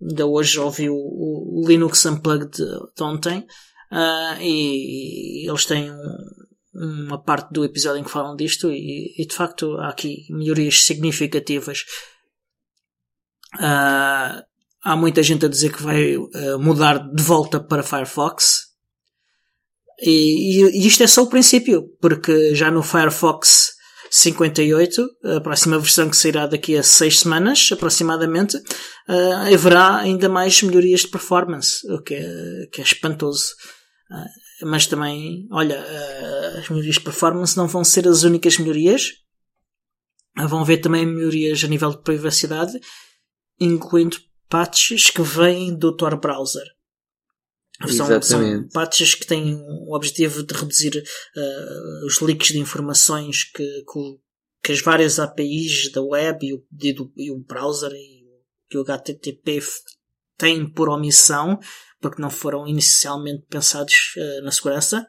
ainda 0.00 0.26
hoje 0.26 0.58
ouvi 0.58 0.88
o, 0.88 0.94
o 0.94 1.64
Linux 1.66 2.04
Unplugged 2.06 2.56
de 2.56 3.02
ontem 3.02 3.46
uh, 3.92 4.40
e, 4.40 5.44
e, 5.44 5.48
eles 5.48 5.64
têm 5.66 5.90
um, 5.90 6.16
uma 6.72 7.22
parte 7.22 7.52
do 7.52 7.64
episódio 7.64 8.00
em 8.00 8.04
que 8.04 8.10
falam 8.10 8.36
disto 8.36 8.70
e, 8.70 9.14
e 9.18 9.26
de 9.26 9.34
facto 9.34 9.76
há 9.78 9.88
aqui 9.88 10.26
melhorias 10.30 10.84
significativas. 10.84 11.80
Uh, 13.56 14.42
há 14.82 14.96
muita 14.96 15.22
gente 15.22 15.44
a 15.44 15.48
dizer 15.48 15.72
que 15.72 15.82
vai 15.82 16.16
uh, 16.16 16.58
mudar 16.58 16.98
de 16.98 17.22
volta 17.22 17.58
para 17.60 17.82
Firefox. 17.82 18.68
E, 20.02 20.62
e, 20.62 20.86
isto 20.86 21.02
é 21.02 21.06
só 21.06 21.22
o 21.22 21.28
princípio, 21.28 21.88
porque 22.00 22.54
já 22.54 22.70
no 22.70 22.82
Firefox 22.82 23.72
58, 24.10 25.06
a 25.36 25.40
próxima 25.40 25.78
versão 25.78 26.08
que 26.08 26.16
sairá 26.16 26.46
daqui 26.46 26.76
a 26.76 26.82
6 26.82 27.20
semanas 27.20 27.68
aproximadamente, 27.72 28.56
uh, 28.56 29.52
haverá 29.54 29.96
ainda 29.96 30.28
mais 30.28 30.62
melhorias 30.62 31.00
de 31.00 31.08
performance, 31.08 31.86
o 31.92 32.00
que 32.00 32.14
é, 32.14 32.66
que 32.72 32.80
é 32.80 32.84
espantoso. 32.84 33.50
Mas 34.62 34.86
também, 34.86 35.48
olha, 35.50 35.80
as 36.58 36.68
melhorias 36.68 36.96
de 36.96 37.00
performance 37.00 37.56
não 37.56 37.66
vão 37.66 37.84
ser 37.84 38.06
as 38.06 38.22
únicas 38.22 38.58
melhorias. 38.58 39.12
Vão 40.48 40.60
haver 40.60 40.78
também 40.78 41.06
melhorias 41.06 41.62
a 41.64 41.68
nível 41.68 41.90
de 41.90 42.02
privacidade, 42.02 42.78
incluindo 43.58 44.18
patches 44.48 45.10
que 45.10 45.22
vêm 45.22 45.76
do 45.76 45.96
Tor 45.96 46.18
Browser. 46.18 46.64
São, 47.88 48.22
são, 48.22 48.68
patches 48.74 49.14
que 49.14 49.26
têm 49.26 49.54
o 49.54 49.94
objetivo 49.94 50.42
de 50.42 50.54
reduzir 50.54 50.96
uh, 50.98 52.06
os 52.06 52.20
leaks 52.20 52.48
de 52.48 52.58
informações 52.58 53.44
que, 53.44 53.64
que, 53.64 54.18
que, 54.62 54.72
as 54.72 54.82
várias 54.82 55.18
APIs 55.18 55.90
da 55.90 56.02
web 56.02 56.46
e 56.46 56.52
o, 56.52 56.62
e, 56.78 56.92
do, 56.92 57.10
e 57.16 57.30
o 57.30 57.38
browser 57.38 57.90
e 57.92 58.20
que 58.68 58.76
o 58.76 58.82
HTTP 58.82 59.60
têm 60.36 60.70
por 60.70 60.90
omissão, 60.90 61.58
porque 62.00 62.20
não 62.20 62.30
foram 62.30 62.66
inicialmente 62.66 63.44
pensados 63.48 64.14
uh, 64.16 64.44
na 64.44 64.50
segurança. 64.50 65.06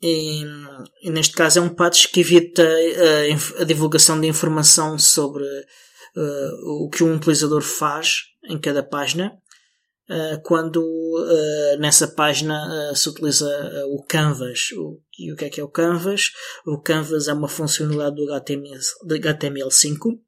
E, 0.00 0.42
e, 1.02 1.10
neste 1.10 1.34
caso 1.34 1.60
é 1.60 1.62
um 1.62 1.68
patch 1.68 2.08
que 2.08 2.20
evita 2.20 2.62
uh, 2.64 3.62
a 3.62 3.64
divulgação 3.64 4.20
de 4.20 4.26
informação 4.26 4.98
sobre 4.98 5.44
o 6.66 6.90
que 6.90 7.02
um 7.02 7.16
utilizador 7.16 7.62
faz 7.62 8.24
em 8.44 8.60
cada 8.60 8.82
página, 8.82 9.32
quando 10.42 10.84
nessa 11.78 12.06
página 12.06 12.94
se 12.94 13.08
utiliza 13.08 13.48
o 13.86 14.04
Canvas. 14.04 14.72
O, 14.76 15.00
e 15.18 15.32
o 15.32 15.36
que 15.36 15.46
é 15.46 15.48
que 15.48 15.58
é 15.58 15.64
o 15.64 15.70
Canvas? 15.70 16.32
O 16.66 16.78
Canvas 16.78 17.28
é 17.28 17.32
uma 17.32 17.48
funcionalidade 17.48 18.16
do 18.16 18.30
HTML, 18.30 18.78
de 19.06 19.18
HTML5 19.20 20.18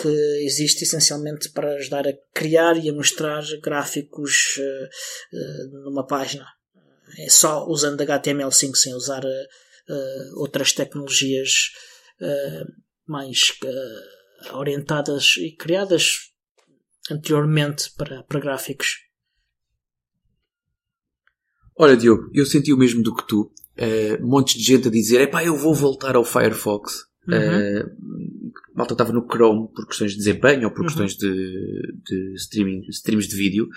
que 0.00 0.08
existe 0.44 0.84
essencialmente 0.84 1.50
para 1.50 1.72
ajudar 1.74 2.06
a 2.06 2.12
criar 2.34 2.76
e 2.76 2.88
a 2.88 2.92
mostrar 2.92 3.42
gráficos 3.62 4.60
numa 5.84 6.06
página. 6.06 6.46
É 7.18 7.30
só 7.30 7.66
usando 7.66 8.00
HTML5 8.00 8.74
sem 8.74 8.94
usar 8.94 9.22
outras 10.34 10.72
tecnologias 10.72 11.70
mais 13.06 13.52
orientadas 14.52 15.36
e 15.38 15.56
criadas 15.56 16.32
anteriormente 17.10 17.90
para, 17.96 18.22
para 18.24 18.40
gráficos. 18.40 19.06
Olha, 21.78 21.96
Diogo, 21.96 22.30
eu 22.32 22.46
senti 22.46 22.72
o 22.72 22.78
mesmo 22.78 23.02
do 23.02 23.14
que 23.14 23.26
tu. 23.26 23.52
Uh, 23.76 24.26
montes 24.26 24.54
de 24.54 24.64
gente 24.64 24.88
a 24.88 24.90
dizer: 24.90 25.20
epá, 25.20 25.44
eu 25.44 25.56
vou 25.56 25.74
voltar 25.74 26.16
ao 26.16 26.24
Firefox. 26.24 27.04
Uhum. 27.28 27.80
Uh, 27.80 28.52
malta 28.74 28.94
estava 28.94 29.12
no 29.12 29.26
Chrome 29.26 29.68
por 29.74 29.86
questões 29.86 30.12
de 30.12 30.18
desempenho 30.18 30.64
ou 30.64 30.70
por 30.70 30.80
uhum. 30.80 30.86
questões 30.86 31.16
de, 31.16 31.94
de 32.04 32.34
streaming, 32.34 32.82
streams 32.88 33.28
de 33.28 33.36
vídeo. 33.36 33.68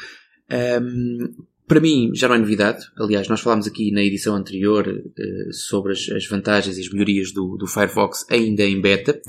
Um, 0.51 0.55
ehm, 0.55 1.33
para 1.67 1.79
mim 1.79 2.11
já 2.13 2.27
não 2.27 2.35
é 2.35 2.39
novidade. 2.39 2.85
Aliás, 2.97 3.27
nós 3.27 3.41
falámos 3.41 3.67
aqui 3.67 3.91
na 3.91 4.03
edição 4.03 4.35
anterior 4.35 4.87
uh, 4.87 5.53
sobre 5.53 5.93
as, 5.93 6.09
as, 6.09 6.27
vantagens 6.27 6.77
e 6.77 6.81
as 6.81 6.89
melhorias 6.89 7.31
do, 7.31 7.57
do 7.57 7.67
Firefox 7.67 8.25
ainda 8.29 8.63
em 8.63 8.81
beta. 8.81 9.21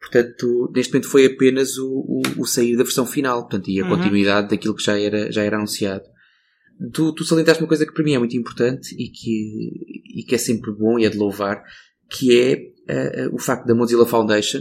Portanto, 0.00 0.72
neste 0.74 0.92
momento 0.92 1.08
foi 1.08 1.26
apenas 1.26 1.76
o, 1.76 1.88
o, 1.88 2.22
o 2.38 2.46
sair 2.46 2.76
da 2.76 2.82
versão 2.82 3.06
final, 3.06 3.42
portanto, 3.42 3.68
e 3.68 3.80
a 3.80 3.84
uhum. 3.84 3.90
continuidade 3.90 4.48
daquilo 4.48 4.74
que 4.74 4.82
já 4.82 4.98
era, 4.98 5.30
já 5.30 5.42
era 5.42 5.56
anunciado. 5.56 6.04
Tu, 6.92 7.12
tu 7.12 7.24
salientaste 7.24 7.62
uma 7.62 7.68
coisa 7.68 7.84
que 7.84 7.92
para 7.92 8.04
mim 8.04 8.14
é 8.14 8.18
muito 8.18 8.36
importante 8.36 8.94
e 8.96 9.08
que, 9.08 10.20
e 10.20 10.22
que 10.22 10.34
é 10.34 10.38
sempre 10.38 10.72
bom 10.72 10.98
e 10.98 11.04
é 11.04 11.10
de 11.10 11.18
louvar, 11.18 11.62
que 12.08 12.38
é 12.88 13.26
uh, 13.28 13.34
o 13.34 13.38
facto 13.38 13.66
da 13.66 13.74
Mozilla 13.74 14.06
Foundation 14.06 14.60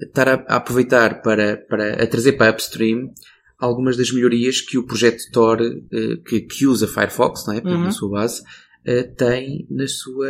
estar 0.00 0.28
a, 0.28 0.34
a, 0.48 0.56
aproveitar 0.56 1.22
para, 1.22 1.56
para 1.56 2.02
a 2.02 2.06
trazer 2.06 2.32
para 2.32 2.48
a 2.48 2.52
Upstream 2.52 3.10
algumas 3.58 3.96
das 3.96 4.10
melhorias 4.10 4.60
que 4.60 4.76
o 4.76 4.84
projeto 4.84 5.22
Tor, 5.32 5.60
uh, 5.60 6.22
que, 6.24 6.40
que 6.42 6.66
usa 6.66 6.86
Firefox, 6.86 7.46
não 7.46 7.54
é? 7.54 7.58
Uhum. 7.58 7.84
Na 7.84 7.90
sua 7.90 8.10
base, 8.10 8.42
uh, 8.42 9.14
tem 9.16 9.66
na 9.70 9.88
sua, 9.88 10.28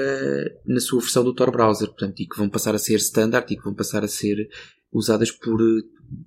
na 0.66 0.80
sua 0.80 1.00
versão 1.00 1.25
do 1.25 1.34
Tor 1.34 1.50
Browser, 1.50 1.88
portanto, 1.88 2.20
e 2.20 2.26
que 2.26 2.36
vão 2.36 2.48
passar 2.48 2.75
a 2.75 2.78
ser 2.78 2.96
standard 2.96 3.52
e 3.52 3.56
que 3.56 3.64
vão 3.64 3.75
passar 3.75 4.04
a 4.04 4.08
ser 4.08 4.48
usadas 4.92 5.30
por, 5.30 5.58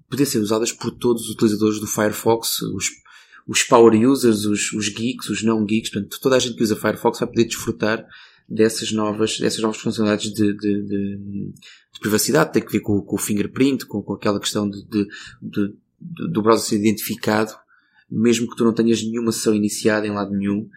poder 0.09 0.25
ser 0.25 0.39
usadas 0.39 0.71
por 0.71 0.91
todos 0.91 1.24
os 1.24 1.29
utilizadores 1.31 1.79
do 1.79 1.88
Firefox, 1.88 2.62
os, 2.62 2.86
os 3.48 3.63
power 3.63 3.93
users, 4.07 4.45
os, 4.45 4.71
os 4.74 4.89
geeks, 4.89 5.29
os 5.29 5.43
não 5.43 5.65
geeks, 5.65 5.91
portanto, 5.91 6.19
toda 6.21 6.36
a 6.36 6.39
gente 6.39 6.55
que 6.55 6.63
usa 6.63 6.75
Firefox 6.75 7.19
vai 7.19 7.27
poder 7.27 7.45
desfrutar 7.45 8.05
dessas 8.50 8.91
novas, 8.91 9.38
dessas 9.38 9.62
novas 9.62 9.77
funcionalidades 9.77 10.34
de, 10.34 10.53
de, 10.58 10.82
de, 10.84 11.18
de 11.94 12.00
privacidade, 12.00 12.51
tem 12.51 12.63
que 12.63 12.72
ver 12.72 12.79
com, 12.79 13.01
com 13.01 13.15
o 13.15 13.20
fingerprint, 13.20 13.86
com, 13.86 14.01
com 14.01 14.13
aquela 14.13 14.39
questão 14.39 14.70
de, 14.70 15.08
do 16.01 16.41
browser 16.41 16.68
ser 16.68 16.75
identificado, 16.77 17.51
mesmo 18.10 18.50
que 18.50 18.56
tu 18.56 18.63
não 18.63 18.74
tenhas 18.74 19.03
nenhuma 19.03 19.32
sessão 19.32 19.53
iniciada 19.53 20.08
em 20.08 20.12
lado 20.12 20.32
nenhum, 20.32 20.68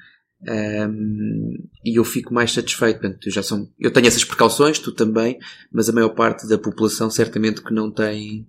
um, 0.42 1.68
e 1.84 1.98
eu 1.98 2.04
fico 2.04 2.34
mais 2.34 2.52
satisfeito. 2.52 3.00
Portanto, 3.00 3.26
eu, 3.26 3.32
já 3.32 3.42
são, 3.42 3.70
eu 3.78 3.90
tenho 3.90 4.06
essas 4.06 4.24
precauções, 4.24 4.78
tu 4.78 4.92
também, 4.92 5.38
mas 5.72 5.88
a 5.88 5.92
maior 5.92 6.10
parte 6.10 6.48
da 6.48 6.58
população 6.58 7.08
certamente 7.08 7.62
que 7.62 7.72
não 7.72 7.90
tem, 7.90 8.46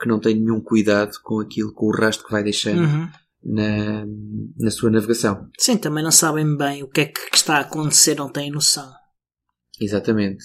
que 0.00 0.08
não 0.08 0.20
tem 0.20 0.36
nenhum 0.36 0.60
cuidado 0.60 1.12
com 1.22 1.40
aquilo, 1.40 1.72
com 1.72 1.86
o 1.86 1.90
rastro 1.90 2.26
que 2.26 2.32
vai 2.32 2.44
deixando 2.44 2.82
uhum. 2.82 3.08
Na, 3.44 4.04
na 4.58 4.70
sua 4.70 4.90
navegação. 4.90 5.48
Sim, 5.58 5.76
também 5.76 6.04
não 6.04 6.12
sabem 6.12 6.56
bem 6.56 6.82
o 6.82 6.88
que 6.88 7.00
é 7.02 7.06
que 7.06 7.20
está 7.34 7.56
a 7.56 7.60
acontecer, 7.60 8.16
não 8.16 8.30
têm 8.30 8.50
noção. 8.50 8.92
Exatamente. 9.80 10.44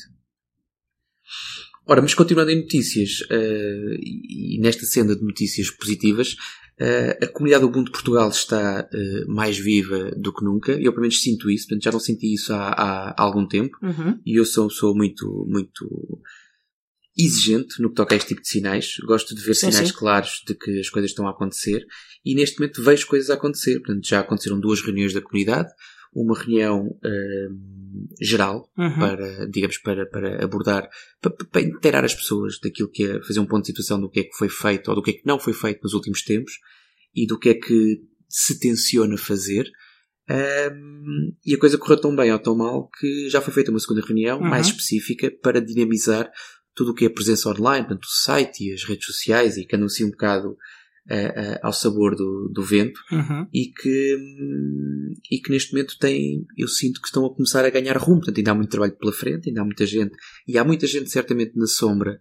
Ora, 1.86 2.02
mas 2.02 2.14
continuando 2.14 2.52
em 2.52 2.62
notícias, 2.62 3.22
uh, 3.22 3.98
e 4.02 4.60
nesta 4.62 4.86
senda 4.86 5.16
de 5.16 5.24
notícias 5.24 5.70
positivas, 5.72 6.36
Uh, 6.80 7.26
a 7.26 7.28
comunidade 7.28 7.62
do 7.62 7.70
Ubuntu 7.70 7.86
de 7.86 7.92
Portugal 7.92 8.30
está 8.30 8.88
uh, 8.88 9.34
mais 9.34 9.58
viva 9.58 10.12
do 10.16 10.32
que 10.32 10.46
nunca. 10.46 10.74
Eu, 10.74 10.92
pelo 10.92 11.02
menos, 11.02 11.24
sinto 11.24 11.50
isso. 11.50 11.68
Portanto, 11.68 11.84
já 11.84 11.92
não 11.92 12.00
senti 12.00 12.32
isso 12.32 12.54
há, 12.54 12.68
há, 12.68 13.10
há 13.10 13.22
algum 13.24 13.48
tempo. 13.48 13.76
Uhum. 13.82 14.20
E 14.24 14.40
eu 14.40 14.46
sou, 14.46 14.70
sou 14.70 14.96
muito, 14.96 15.26
muito 15.50 16.22
exigente 17.18 17.82
no 17.82 17.90
que 17.90 17.96
toca 17.96 18.14
a 18.14 18.18
este 18.18 18.28
tipo 18.28 18.42
de 18.42 18.48
sinais. 18.48 18.94
Gosto 19.08 19.34
de 19.34 19.42
ver 19.42 19.56
sim, 19.56 19.72
sinais 19.72 19.90
sim. 19.90 19.96
claros 19.96 20.44
de 20.46 20.54
que 20.54 20.80
as 20.80 20.88
coisas 20.90 21.10
estão 21.10 21.28
a 21.28 21.32
acontecer. 21.32 21.84
E 22.26 22.36
neste 22.36 22.60
momento 22.60 22.84
vejo 22.84 23.08
coisas 23.08 23.30
a 23.30 23.36
acontecer. 23.36 23.80
Portanto, 23.80 24.08
já 24.08 24.20
aconteceram 24.20 24.60
duas 24.60 24.82
reuniões 24.82 25.14
da 25.14 25.22
comunidade. 25.22 25.70
Uma 26.14 26.38
reunião 26.38 26.88
uh, 26.88 27.78
geral 28.20 28.70
uhum. 28.78 29.00
para, 29.00 29.48
digamos, 29.48 29.78
para, 29.78 30.06
para 30.06 30.44
abordar, 30.44 30.90
para, 31.22 31.32
para 31.32 31.62
inteirar 31.62 32.04
as 32.04 32.16
pessoas 32.16 32.60
daquilo 32.60 32.90
que 32.90 33.04
é 33.04 33.22
fazer 33.24 33.40
um 33.40 33.46
ponto 33.46 33.62
de 33.62 33.68
situação 33.68 34.00
do 34.00 34.10
que 34.10 34.22
é 34.22 34.24
que 34.24 34.36
foi 34.36 34.50
feito 34.50 34.90
ou 34.90 34.96
do 34.96 35.04
que 35.04 35.12
é 35.12 35.14
que 35.14 35.26
não 35.26 35.40
foi 35.40 35.54
feito 35.54 35.82
nos 35.84 35.94
últimos 35.94 36.24
tempos 36.24 36.54
e 37.16 37.26
do 37.26 37.38
que 37.38 37.50
é 37.50 37.54
que 37.54 38.02
se 38.30 38.60
tenciona 38.60 39.18
fazer. 39.18 39.70
Um, 40.30 41.34
e 41.46 41.56
a 41.56 41.58
coisa 41.58 41.78
correu 41.78 42.00
tão 42.02 42.16
bem 42.16 42.32
ou 42.34 42.40
tão 42.40 42.56
mal 42.56 42.90
que 43.00 43.30
já 43.30 43.40
foi 43.40 43.54
feita 43.54 43.72
uma 43.72 43.80
segunda 43.80 44.06
reunião 44.06 44.40
uhum. 44.40 44.48
mais 44.48 44.68
específica 44.68 45.32
para 45.42 45.62
dinamizar 45.62 46.30
tudo 46.76 46.92
o 46.92 46.94
que 46.94 47.06
é 47.06 47.10
presença 47.10 47.50
online, 47.50 47.88
portanto 47.88 48.04
o 48.04 48.24
site 48.24 48.66
e 48.66 48.74
as 48.74 48.84
redes 48.84 49.06
sociais 49.06 49.58
e 49.58 49.66
que 49.66 49.76
anuncia 49.76 50.06
um 50.06 50.12
bocado 50.12 50.56
ao 51.62 51.74
sabor 51.74 52.16
do, 52.16 52.50
do 52.54 52.64
vento 52.64 53.00
Uhum. 53.12 53.48
e 53.54 53.72
que, 53.72 54.18
e 55.32 55.40
que 55.40 55.50
neste 55.52 55.74
momento 55.74 55.98
têm, 56.00 56.46
eu 56.58 56.68
sinto 56.68 57.02
que 57.02 57.08
estão 57.08 57.26
a 57.26 57.34
começar 57.34 57.64
a 57.66 57.70
ganhar 57.70 57.98
rumo. 57.98 58.20
Portanto, 58.20 58.38
ainda 58.38 58.52
há 58.52 58.56
muito 58.56 58.70
trabalho 58.72 58.98
pela 58.98 59.12
frente, 59.14 59.50
ainda 59.50 59.62
há 59.62 59.66
muita 59.66 59.86
gente, 59.86 60.16
e 60.48 60.58
há 60.58 60.64
muita 60.64 60.86
gente 60.88 61.10
certamente 61.10 61.54
na 61.56 61.68
sombra 61.68 62.20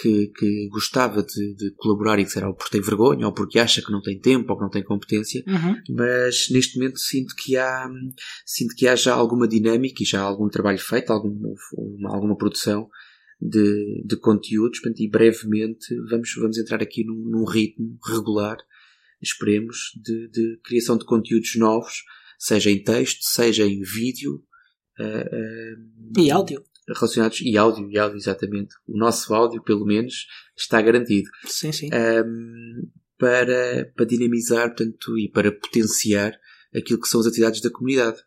que, 0.00 0.28
que 0.28 0.68
gostava 0.70 1.24
de, 1.24 1.54
de 1.56 1.72
colaborar 1.76 2.20
e 2.20 2.24
que 2.24 2.30
será 2.30 2.46
ou 2.48 2.54
porque 2.54 2.70
tem 2.70 2.80
vergonha, 2.80 3.26
ou 3.26 3.32
porque 3.34 3.58
acha 3.58 3.82
que 3.82 3.90
não 3.90 4.00
tem 4.00 4.16
tempo, 4.20 4.52
ou 4.52 4.56
que 4.56 4.62
não 4.62 4.70
tem 4.70 4.84
competência, 4.84 5.42
Uhum. 5.46 5.74
mas 5.96 6.48
neste 6.50 6.78
momento 6.78 7.00
sinto 7.00 7.34
que 7.36 7.56
há, 7.56 7.88
sinto 8.46 8.76
que 8.76 8.86
há 8.86 8.94
já 8.94 9.14
alguma 9.14 9.48
dinâmica 9.48 10.00
e 10.02 10.06
já 10.06 10.20
há 10.20 10.24
algum 10.24 10.48
trabalho 10.48 10.78
feito, 10.78 11.12
algum, 11.12 11.36
uma- 11.76 12.14
alguma 12.14 12.36
produção 12.36 12.88
de, 13.40 14.02
de 14.04 14.16
conteúdos, 14.16 14.80
portanto, 14.80 15.00
e 15.00 15.08
brevemente 15.08 15.94
vamos, 16.10 16.34
vamos 16.34 16.58
entrar 16.58 16.82
aqui 16.82 17.04
num, 17.04 17.14
num 17.14 17.44
ritmo 17.44 17.98
regular, 18.04 18.56
esperemos, 19.22 19.92
de, 20.02 20.28
de 20.28 20.60
criação 20.64 20.96
de 20.98 21.04
conteúdos 21.04 21.54
novos, 21.56 22.02
seja 22.38 22.70
em 22.70 22.82
texto, 22.82 23.20
seja 23.22 23.64
em 23.64 23.80
vídeo, 23.82 24.42
ah, 24.98 25.24
ah, 25.32 26.20
E 26.20 26.30
áudio. 26.30 26.64
relacionados, 26.88 27.40
e 27.40 27.56
áudio, 27.56 27.90
e 27.90 27.98
áudio, 27.98 28.16
exatamente. 28.16 28.74
O 28.86 28.96
nosso 28.98 29.32
áudio, 29.34 29.62
pelo 29.62 29.84
menos, 29.84 30.26
está 30.56 30.80
garantido 30.82 31.28
Sim, 31.46 31.70
sim. 31.72 31.88
um, 31.92 32.88
para, 33.16 33.92
para 33.96 34.06
dinamizar 34.06 34.68
portanto, 34.68 35.18
e 35.18 35.28
para 35.28 35.52
potenciar 35.52 36.32
aquilo 36.74 37.00
que 37.00 37.08
são 37.08 37.20
as 37.20 37.26
atividades 37.26 37.60
da 37.60 37.70
comunidade. 37.70 38.18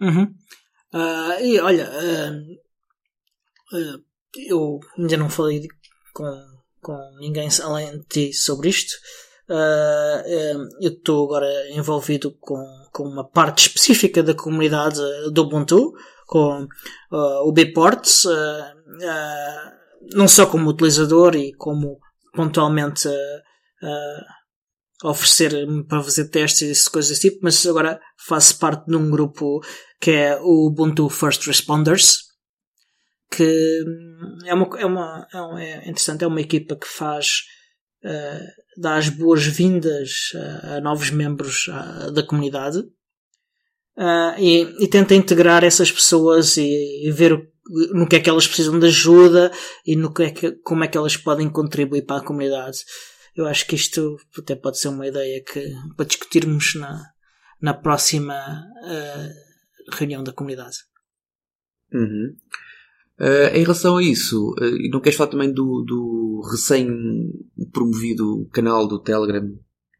Uhum. 0.00 0.34
Ah, 0.92 1.38
e 1.40 1.58
olha, 1.58 1.88
ah, 1.88 2.40
ah, 3.72 4.00
eu 4.36 4.80
ainda 4.98 5.16
não 5.16 5.28
falei 5.28 5.66
com, 6.12 6.24
com 6.80 6.98
ninguém 7.18 7.48
além 7.62 7.98
de 7.98 8.04
ti 8.06 8.32
sobre 8.32 8.68
isto. 8.68 8.92
Ah, 9.48 10.22
eu 10.80 10.90
estou 10.90 11.26
agora 11.26 11.70
envolvido 11.70 12.34
com, 12.40 12.62
com 12.92 13.04
uma 13.04 13.28
parte 13.28 13.66
específica 13.66 14.22
da 14.22 14.34
comunidade 14.34 15.00
do 15.32 15.42
Ubuntu, 15.42 15.92
com 16.26 16.66
ah, 17.10 17.42
o 17.44 17.52
Bports, 17.52 18.26
ah, 18.26 19.72
não 20.14 20.26
só 20.26 20.46
como 20.46 20.70
utilizador 20.70 21.36
e 21.36 21.52
como 21.54 21.98
pontualmente 22.32 23.08
ah, 23.08 23.42
ah, 23.82 25.08
oferecer 25.08 25.52
para 25.88 26.02
fazer 26.02 26.28
testes 26.28 26.86
e 26.86 26.90
coisas 26.90 27.10
desse 27.10 27.28
tipo, 27.28 27.40
mas 27.42 27.64
agora 27.66 28.00
faço 28.26 28.58
parte 28.58 28.86
de 28.86 28.96
um 28.96 29.10
grupo 29.10 29.60
que 30.00 30.10
é 30.10 30.38
o 30.40 30.66
Ubuntu 30.66 31.08
First 31.08 31.46
Responders, 31.46 32.31
que 33.34 33.84
hum, 33.86 34.38
é 34.44 34.54
uma, 34.54 34.68
é 34.80 34.86
uma, 34.86 35.28
é 35.32 35.40
uma- 35.40 35.62
é 35.62 35.76
interessante, 35.88 36.24
é 36.24 36.26
uma 36.26 36.40
equipa 36.40 36.76
que 36.76 36.86
faz, 36.86 37.42
eh, 38.04 38.46
dá 38.76 38.96
as 38.96 39.08
boas-vindas 39.08 40.32
a, 40.34 40.76
a 40.76 40.80
novos 40.80 41.10
membros 41.10 41.66
da 42.14 42.22
comunidade 42.22 42.82
ah, 43.96 44.34
e, 44.38 44.62
e 44.84 44.88
tenta 44.88 45.14
integrar 45.14 45.64
essas 45.64 45.90
pessoas 45.92 46.56
e, 46.56 47.06
e 47.06 47.10
ver 47.10 47.32
o- 47.34 47.42
no 47.94 48.08
que 48.08 48.16
é 48.16 48.20
que 48.20 48.28
elas 48.30 48.46
precisam 48.46 48.78
de 48.78 48.86
ajuda 48.86 49.50
e 49.86 49.94
no 49.96 50.12
que 50.12 50.22
é 50.24 50.30
que, 50.30 50.52
como 50.62 50.84
é 50.84 50.88
que 50.88 50.98
elas 50.98 51.16
podem 51.16 51.48
contribuir 51.50 52.02
para 52.06 52.20
a 52.20 52.24
comunidade. 52.24 52.78
Eu 53.36 53.46
acho 53.46 53.66
que 53.66 53.74
isto 53.76 54.16
até 54.38 54.54
pode 54.54 54.78
ser 54.78 54.88
uma 54.88 55.06
ideia 55.06 55.42
que, 55.42 55.72
para 55.96 56.06
discutirmos 56.06 56.74
na, 56.74 57.02
na 57.60 57.72
próxima 57.74 58.34
eh, 58.84 59.30
reunião 59.92 60.22
da 60.22 60.32
comunidade. 60.32 60.76
Uhum. 61.92 62.34
Uh, 63.20 63.54
em 63.54 63.62
relação 63.62 63.98
a 63.98 64.02
isso, 64.02 64.54
uh, 64.58 64.90
não 64.90 65.00
queres 65.00 65.16
falar 65.16 65.30
também 65.30 65.52
do, 65.52 65.84
do 65.86 66.40
recém-promovido 66.50 68.48
canal 68.52 68.88
do 68.88 69.00
Telegram? 69.00 69.46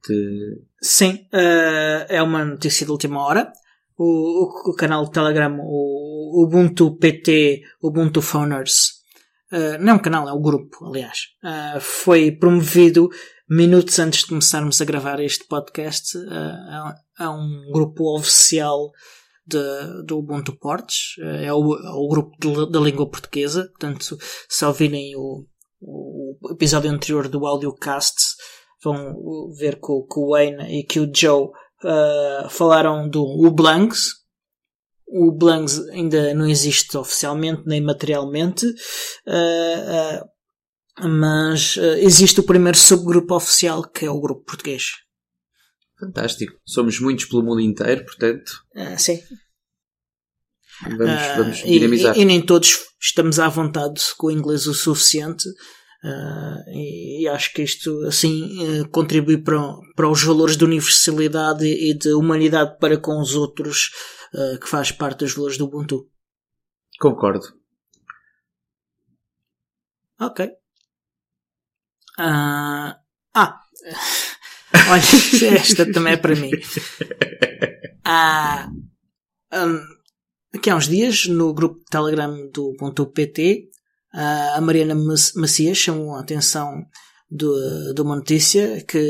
De... 0.09 0.62
Sim, 0.81 1.20
eh, 1.33 2.07
é 2.09 2.20
uma 2.20 2.44
notícia 2.44 2.85
de 2.85 2.90
última 2.90 3.25
hora. 3.25 3.53
O, 3.96 4.05
o, 4.44 4.70
o 4.70 4.75
canal 4.75 5.05
do 5.05 5.12
Telegram, 5.12 5.61
o 5.61 6.44
Ubuntu 6.44 6.96
PT, 6.96 7.62
Ubuntu 7.81 8.20
Phoners, 8.20 9.01
não 9.79 9.92
é 9.92 9.96
um 9.96 10.01
canal, 10.01 10.29
é 10.29 10.33
um 10.33 10.42
grupo, 10.42 10.85
aliás, 10.87 11.29
foi 11.81 12.33
promovido 12.33 13.09
minutos 13.48 13.96
antes 14.01 14.22
de 14.22 14.27
começarmos 14.27 14.81
a 14.81 14.85
gravar 14.85 15.20
este 15.20 15.46
podcast 15.46 16.18
a, 16.18 16.94
a 17.18 17.31
um 17.31 17.70
grupo 17.72 18.18
oficial 18.18 18.90
de, 19.46 20.05
do 20.07 20.18
Ubuntu 20.18 20.57
Ports, 20.59 21.14
eh, 21.20 21.46
é 21.46 21.52
o, 21.52 21.74
é 21.76 21.90
o 21.92 22.09
grupo 22.09 22.66
da 22.66 22.81
língua 22.81 23.09
portuguesa, 23.11 23.68
portanto, 23.68 24.16
se 24.48 24.64
ouvirem 24.64 25.14
o, 25.16 25.44
o 25.81 26.37
episódio 26.50 26.90
anterior 26.90 27.28
do 27.28 27.44
Audiocast, 27.46 28.16
vão 28.83 29.14
ver 29.59 29.76
que, 29.81 29.90
o- 29.92 30.07
que 30.07 30.18
o 30.18 30.31
Wayne 30.31 30.81
e 30.81 30.85
que 30.85 30.98
o 31.00 31.11
Joe 31.14 31.44
uh, 31.46 32.48
falaram 32.50 33.09
do 33.09 33.22
Ublangs. 33.22 34.20
O 35.07 35.28
Ublangs 35.28 35.78
ainda 35.90 36.33
não 36.35 36.48
existe 36.48 36.96
oficialmente 36.96 37.62
nem 37.66 37.81
materialmente, 37.81 38.66
uh, 38.66 40.24
uh, 41.05 41.09
mas 41.09 41.76
uh, 41.76 41.96
existe 41.98 42.40
o 42.40 42.44
primeiro 42.44 42.78
subgrupo 42.78 43.35
oficial 43.35 43.83
que 43.83 44.05
é 44.07 44.11
o 44.11 44.20
grupo 44.20 44.44
português. 44.44 44.85
Fantástico. 46.07 46.53
Somos 46.67 46.99
muitos 47.01 47.27
pelo 47.27 47.43
mundo 47.43 47.61
inteiro, 47.61 48.05
portanto, 48.05 48.51
Uh, 48.75 48.99
sim. 48.99 49.21
vamos, 50.83 51.23
Ah, 51.23 51.35
vamos 51.37 51.59
e- 51.61 51.79
dinamizar. 51.79 52.17
E, 52.17 52.23
e 52.23 52.25
nem 52.25 52.45
todos 52.45 52.79
estamos 53.01 53.38
à 53.38 53.49
vontade 53.49 54.01
com 54.17 54.27
o 54.27 54.31
inglês 54.31 54.67
o 54.67 54.75
suficiente. 54.75 55.49
ah, 56.05 56.57
e, 56.69 57.23
e 57.23 57.29
acho 57.29 57.53
que 57.55 57.62
isto 57.62 58.05
assim 58.07 58.81
eh, 58.81 58.85
contribui 58.91 59.38
para, 59.38 59.61
para 59.95 60.09
os 60.11 60.25
valores 60.25 60.57
de 60.57 60.65
universalidade 60.65 61.65
e 61.65 61.95
de 61.95 62.12
humanidade 62.15 62.77
para 62.81 62.99
com 62.99 63.21
os 63.21 63.37
outros 63.37 63.91
ah, 64.35 64.59
que 64.61 64.69
faz 64.69 64.91
parte 64.91 65.21
dos 65.21 65.35
valores 65.35 65.57
do 65.57 65.67
Ubuntu. 65.67 66.11
Concordo. 66.99 67.47
Ok. 70.19 70.51
Ah, 72.19 72.99
ah. 73.35 73.61
Olha, 74.90 75.55
esta 75.57 75.90
também 75.92 76.14
é 76.14 76.16
para 76.16 76.35
mim. 76.37 76.51
Ah, 78.05 78.68
hum, 79.53 79.81
aqui 80.55 80.71
há 80.71 80.77
uns 80.77 80.88
dias, 80.88 81.27
no 81.27 81.55
grupo 81.55 81.79
de 81.79 81.85
Telegram 81.87 82.51
do 82.53 82.71
Ubuntu 82.71 83.07
PT, 83.07 83.68
ah, 84.14 84.55
a 84.57 84.61
Mariana 84.61 84.95
Mac- 84.95 85.35
Macias 85.37 85.79
chamou 85.79 86.14
a 86.14 86.21
atenção 86.21 86.85
de, 87.31 87.47
de 87.95 88.01
uma 88.01 88.16
notícia 88.16 88.83
que 88.85 89.01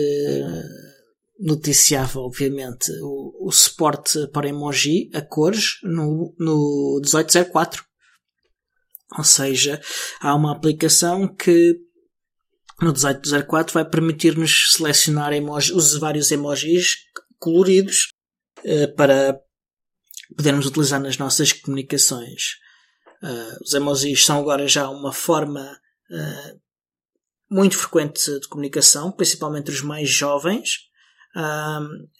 noticiava, 1.40 2.20
obviamente, 2.20 2.90
o, 3.02 3.48
o 3.48 3.50
suporte 3.50 4.28
para 4.28 4.48
emoji 4.48 5.10
a 5.12 5.20
cores 5.20 5.78
no, 5.82 6.34
no 6.38 7.00
1804. 7.02 7.82
Ou 9.18 9.24
seja, 9.24 9.80
há 10.20 10.34
uma 10.34 10.52
aplicação 10.52 11.34
que 11.34 11.76
no 12.80 12.88
1804 12.88 13.74
vai 13.74 13.84
permitir-nos 13.84 14.72
selecionar 14.72 15.32
emoji, 15.32 15.72
os 15.72 15.96
vários 15.98 16.30
emojis 16.30 16.96
coloridos 17.38 18.12
eh, 18.64 18.86
para 18.86 19.40
podermos 20.36 20.66
utilizar 20.66 21.00
nas 21.00 21.18
nossas 21.18 21.52
comunicações. 21.52 22.56
Eh, 23.22 23.58
os 23.60 23.74
emojis 23.74 24.24
são 24.24 24.38
agora 24.38 24.66
já 24.66 24.88
uma 24.88 25.12
forma 25.12 25.78
eh, 26.10 26.56
muito 27.50 27.76
frequente 27.76 28.40
de 28.40 28.48
comunicação, 28.48 29.12
principalmente 29.12 29.70
os 29.70 29.82
mais 29.82 30.08
jovens. 30.08 30.90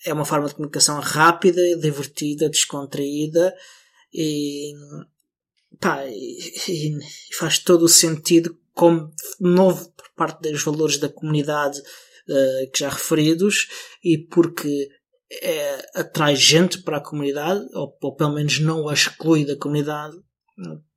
É 0.07 0.12
uma 0.12 0.25
forma 0.25 0.49
de 0.49 0.55
comunicação 0.55 0.99
rápida, 0.99 1.61
divertida, 1.77 2.49
descontraída 2.49 3.55
e, 4.11 4.73
pá, 5.79 6.03
e, 6.07 6.99
e 7.31 7.35
faz 7.35 7.59
todo 7.59 7.83
o 7.83 7.88
sentido 7.88 8.59
como 8.75 9.11
novo 9.41 9.93
por 9.93 10.07
parte 10.17 10.51
dos 10.51 10.63
valores 10.65 10.99
da 10.99 11.09
comunidade 11.09 11.81
eh, 12.29 12.71
que 12.73 12.81
já 12.81 12.89
referidos 12.89 13.69
e 14.03 14.19
porque 14.19 14.89
é, 15.43 16.01
atrai 16.01 16.37
gente 16.37 16.83
para 16.83 16.99
a 16.99 17.05
comunidade, 17.05 17.65
ou, 17.75 17.97
ou 18.03 18.15
pelo 18.15 18.35
menos 18.35 18.61
não 18.61 18.89
a 18.89 18.95
exclui 18.95 19.45
da 19.45 19.57
comunidade, 19.57 20.17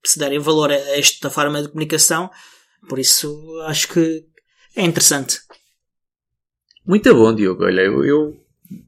se 0.06 0.20
derem 0.20 0.40
valor 0.40 0.72
a 0.72 0.76
esta 0.76 1.30
forma 1.30 1.62
de 1.62 1.70
comunicação. 1.70 2.30
Por 2.88 3.00
isso 3.00 3.60
acho 3.66 3.88
que 3.88 4.26
é 4.76 4.84
interessante. 4.84 5.40
Muito 6.86 7.14
bom, 7.16 7.34
Diogo. 7.34 7.64
Olha, 7.64 7.82
eu, 7.82 8.04
eu 8.04 8.46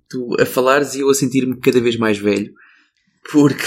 tu 0.10 0.36
a 0.40 0.46
falares 0.46 0.94
e 0.94 1.00
eu 1.00 1.10
a 1.10 1.14
sentir-me 1.14 1.60
cada 1.60 1.80
vez 1.82 1.98
mais 1.98 2.18
velho. 2.18 2.54
Porque. 3.32 3.64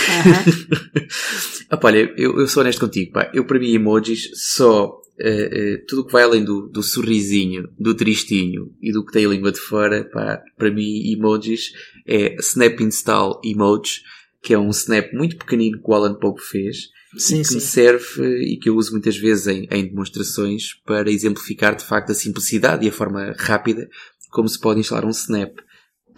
Ah, 1.68 1.76
pá, 1.78 1.88
olha, 1.88 2.12
eu, 2.16 2.38
eu 2.38 2.48
sou 2.48 2.62
honesto 2.62 2.80
contigo, 2.80 3.12
pá. 3.12 3.30
Eu, 3.34 3.44
para 3.44 3.58
mim, 3.58 3.72
emojis, 3.72 4.30
só 4.34 5.00
eh, 5.18 5.50
eh, 5.52 5.84
tudo 5.86 6.02
o 6.02 6.06
que 6.06 6.12
vai 6.12 6.22
além 6.22 6.42
do, 6.42 6.66
do 6.68 6.82
sorrisinho, 6.82 7.68
do 7.78 7.94
tristinho 7.94 8.74
e 8.80 8.90
do 8.90 9.04
que 9.04 9.12
tem 9.12 9.26
a 9.26 9.28
língua 9.28 9.52
de 9.52 9.60
fora, 9.60 10.04
pá, 10.04 10.42
para 10.56 10.70
mim, 10.70 11.12
emojis 11.12 11.72
é 12.06 12.36
Snap 12.36 12.80
Install 12.80 13.40
Emoji, 13.44 14.00
que 14.42 14.54
é 14.54 14.58
um 14.58 14.70
snap 14.70 15.12
muito 15.12 15.36
pequenino 15.36 15.78
que 15.78 15.90
o 15.90 15.94
Alan 15.94 16.14
Pope 16.14 16.42
fez. 16.42 16.88
Sim, 17.16 17.38
que 17.38 17.48
sim. 17.48 17.54
me 17.56 17.60
serve 17.60 18.22
e 18.44 18.56
que 18.56 18.68
eu 18.68 18.76
uso 18.76 18.92
muitas 18.92 19.16
vezes 19.16 19.48
em, 19.48 19.66
em 19.68 19.84
demonstrações 19.84 20.74
para 20.86 21.10
exemplificar 21.10 21.74
de 21.74 21.84
facto 21.84 22.12
a 22.12 22.14
simplicidade 22.14 22.86
e 22.86 22.88
a 22.88 22.92
forma 22.92 23.34
rápida 23.36 23.88
como 24.30 24.48
se 24.48 24.60
pode 24.60 24.78
instalar 24.78 25.04
um 25.04 25.10
Snap. 25.10 25.58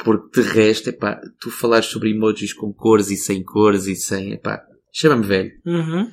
Porque 0.04 0.40
de 0.40 0.48
resto, 0.48 0.88
epá, 0.90 1.20
tu 1.40 1.50
falares 1.50 1.86
sobre 1.86 2.10
emojis 2.10 2.52
com 2.52 2.72
cores 2.72 3.10
e 3.10 3.16
sem 3.16 3.42
cores 3.42 3.86
e 3.86 3.94
sem, 3.94 4.32
epá, 4.32 4.62
chama-me 4.92 5.24
velho. 5.26 5.50
Uhum. 5.64 6.10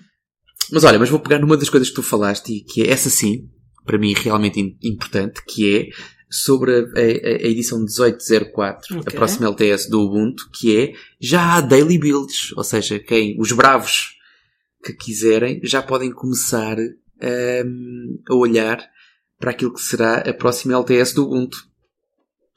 Mas 0.71 0.83
olha, 0.83 0.99
mas 0.99 1.09
vou 1.09 1.19
pegar 1.19 1.39
numa 1.39 1.57
das 1.57 1.69
coisas 1.69 1.89
que 1.89 1.95
tu 1.95 2.03
falaste 2.03 2.49
e 2.53 2.61
que 2.63 2.83
é 2.83 2.91
essa 2.91 3.09
sim, 3.09 3.49
para 3.85 3.97
mim 3.97 4.13
realmente 4.13 4.77
importante, 4.83 5.41
que 5.47 5.75
é 5.75 5.87
sobre 6.29 6.71
a, 6.75 6.79
a- 6.79 7.01
a 7.01 7.47
edição 7.47 7.79
1804, 7.79 8.99
Ok. 8.99 9.03
a 9.07 9.17
próxima 9.17 9.47
LTS 9.47 9.89
do 9.89 10.01
Ubuntu, 10.01 10.47
que 10.53 10.77
é 10.77 10.93
já 11.19 11.55
há 11.55 11.61
daily 11.61 11.97
builds, 11.97 12.51
ou 12.55 12.63
seja, 12.63 12.99
quem, 12.99 13.35
os 13.39 13.51
bravos 13.51 14.15
que 14.83 14.93
quiserem 14.93 15.59
já 15.63 15.81
podem 15.81 16.11
começar 16.11 16.77
hum, 16.77 18.21
a 18.29 18.35
olhar 18.35 18.79
para 19.39 19.51
aquilo 19.51 19.73
que 19.73 19.81
será 19.81 20.17
a 20.19 20.33
próxima 20.33 20.73
LTS 20.75 21.13
do 21.15 21.23
Ubuntu. 21.25 21.57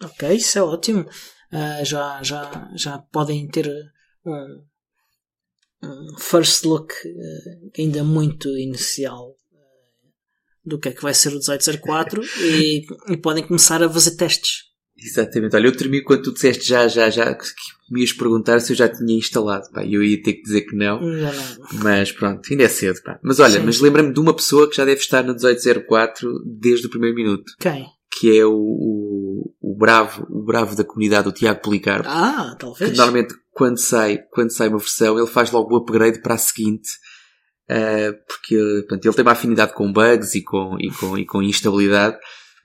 Ok, 0.02 0.32
isso 0.32 0.58
é 0.58 0.62
ótimo. 0.62 1.06
Ah, 1.50 1.84
já, 1.84 2.22
já, 2.22 2.70
já 2.74 2.98
podem 2.98 3.46
ter 3.48 3.70
um, 4.24 4.62
um 5.84 6.18
first 6.18 6.64
look 6.64 6.94
eh, 7.04 7.80
ainda 7.80 8.02
muito 8.02 8.48
inicial 8.56 9.36
eh, 9.52 10.08
do 10.64 10.78
que 10.78 10.88
é 10.88 10.92
que 10.92 11.02
vai 11.02 11.12
ser 11.12 11.28
o 11.28 11.32
1804 11.32 12.22
e, 12.40 12.86
e 13.08 13.16
podem 13.16 13.46
começar 13.46 13.82
a 13.82 13.90
fazer 13.90 14.16
testes. 14.16 14.72
Exatamente. 14.96 15.56
Olha, 15.56 15.66
eu 15.66 15.76
termino 15.76 16.04
quando 16.04 16.22
tu 16.22 16.32
disseste 16.32 16.66
já, 16.66 16.86
já, 16.86 17.10
já, 17.10 17.34
que 17.34 17.44
me 17.90 18.00
ias 18.00 18.12
perguntar 18.12 18.60
se 18.60 18.72
eu 18.72 18.76
já 18.76 18.88
tinha 18.88 19.16
instalado. 19.16 19.68
Pá, 19.72 19.84
eu 19.84 20.02
ia 20.02 20.22
ter 20.22 20.34
que 20.34 20.42
dizer 20.42 20.62
que 20.62 20.76
não. 20.76 21.00
Já 21.18 21.32
não. 21.32 21.68
Mas 21.82 22.12
pronto, 22.12 22.48
ainda 22.50 22.64
é 22.64 22.68
cedo, 22.68 23.02
pá. 23.02 23.18
Mas 23.22 23.40
olha, 23.40 23.58
Sim. 23.58 23.66
mas 23.66 23.80
lembra-me 23.80 24.12
de 24.12 24.20
uma 24.20 24.34
pessoa 24.34 24.68
que 24.70 24.76
já 24.76 24.84
deve 24.84 25.00
estar 25.00 25.22
no 25.22 25.34
1804 25.34 26.44
desde 26.46 26.86
o 26.86 26.90
primeiro 26.90 27.16
minuto, 27.16 27.52
Quem? 27.58 27.86
que 28.18 28.38
é 28.38 28.46
o, 28.46 28.52
o, 28.52 29.31
o 29.72 29.76
bravo, 29.76 30.26
o 30.30 30.44
bravo 30.44 30.76
da 30.76 30.84
comunidade, 30.84 31.28
o 31.28 31.32
Tiago 31.32 31.60
Policarpo, 31.62 32.08
Ah, 32.08 32.50
que 32.52 32.58
talvez. 32.58 32.96
normalmente 32.96 33.34
quando 33.52 33.78
sai, 33.78 34.18
quando 34.32 34.52
sai 34.52 34.68
uma 34.68 34.78
versão, 34.78 35.18
ele 35.18 35.26
faz 35.26 35.50
logo 35.50 35.74
o 35.74 35.78
upgrade 35.78 36.20
para 36.20 36.34
a 36.34 36.38
seguinte, 36.38 36.88
ah, 37.70 38.12
porque 38.26 38.56
portanto, 38.88 39.06
ele 39.06 39.14
tem 39.14 39.24
uma 39.24 39.32
afinidade 39.32 39.74
com 39.74 39.92
bugs 39.92 40.34
e 40.34 40.42
com, 40.42 40.76
e 40.80 40.90
com, 40.90 41.18
e 41.18 41.24
com 41.26 41.42
instabilidade. 41.42 42.16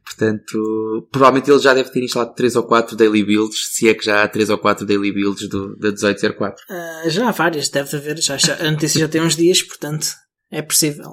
Portanto, 0.05 1.05
provavelmente 1.11 1.51
ele 1.51 1.59
já 1.59 1.73
deve 1.73 1.91
ter 1.91 2.01
instalado 2.01 2.33
3 2.33 2.55
ou 2.55 2.63
4 2.63 2.95
daily 2.95 3.25
builds, 3.25 3.75
se 3.75 3.89
é 3.89 3.93
que 3.93 4.05
já 4.05 4.23
há 4.23 4.27
3 4.27 4.49
ou 4.49 4.57
4 4.57 4.85
daily 4.85 5.11
builds 5.11 5.49
do, 5.49 5.75
da 5.75 5.89
1804. 5.89 6.63
Ah, 6.69 7.03
já 7.09 7.27
há 7.27 7.31
várias, 7.31 7.67
deve 7.67 7.97
haver. 7.97 8.17
Já, 8.21 8.37
já, 8.37 8.55
a 8.55 8.71
notícia 8.71 9.01
já 9.01 9.07
tem 9.09 9.21
uns 9.21 9.35
dias, 9.35 9.61
portanto 9.61 10.07
é 10.49 10.61
possível. 10.61 11.11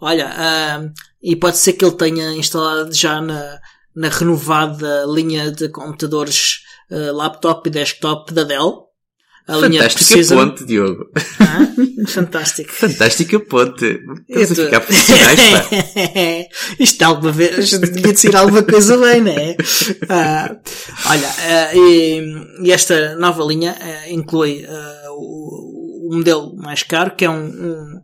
Olha, 0.00 0.28
ah, 0.28 0.88
e 1.22 1.36
pode 1.36 1.58
ser 1.58 1.74
que 1.74 1.84
ele 1.84 1.94
tenha 1.96 2.32
instalado 2.32 2.92
já 2.92 3.20
na, 3.20 3.60
na 3.94 4.08
renovada 4.08 5.04
linha 5.08 5.50
de 5.50 5.68
computadores 5.68 6.60
ah, 6.90 7.12
laptop 7.12 7.68
e 7.68 7.72
desktop 7.72 8.32
da 8.32 8.44
Dell. 8.44 8.86
A 9.48 9.56
linha 9.56 9.80
Fantástica 9.82 10.04
precisa. 10.14 10.36
ponte, 10.36 10.64
Diogo. 10.64 11.10
Ah, 11.40 12.06
fantástico. 12.06 12.70
Fantástica 12.72 13.40
ponte. 13.40 13.98
Estamos 14.28 14.58
a 14.60 14.64
ficar 14.64 14.80
profissionais, 14.80 15.40
pá. 15.40 15.64
Isto 16.78 17.02
alguma 17.02 17.32
vez 17.32 17.70
devia 17.80 18.12
de 18.12 18.20
ser 18.20 18.36
alguma 18.36 18.62
coisa 18.62 18.96
bem, 18.96 19.20
não 19.22 19.32
é? 19.32 19.56
Ah, 20.08 20.56
olha, 21.06 21.28
ah, 21.28 21.74
e, 21.74 22.22
e 22.62 22.70
esta 22.70 23.16
nova 23.16 23.42
linha 23.42 23.76
ah, 23.80 24.08
inclui 24.10 24.64
o, 25.08 26.10
o 26.12 26.16
modelo 26.16 26.54
mais 26.56 26.84
caro, 26.84 27.16
que 27.16 27.24
é 27.24 27.30
um, 27.30 27.44
um- 27.46 28.00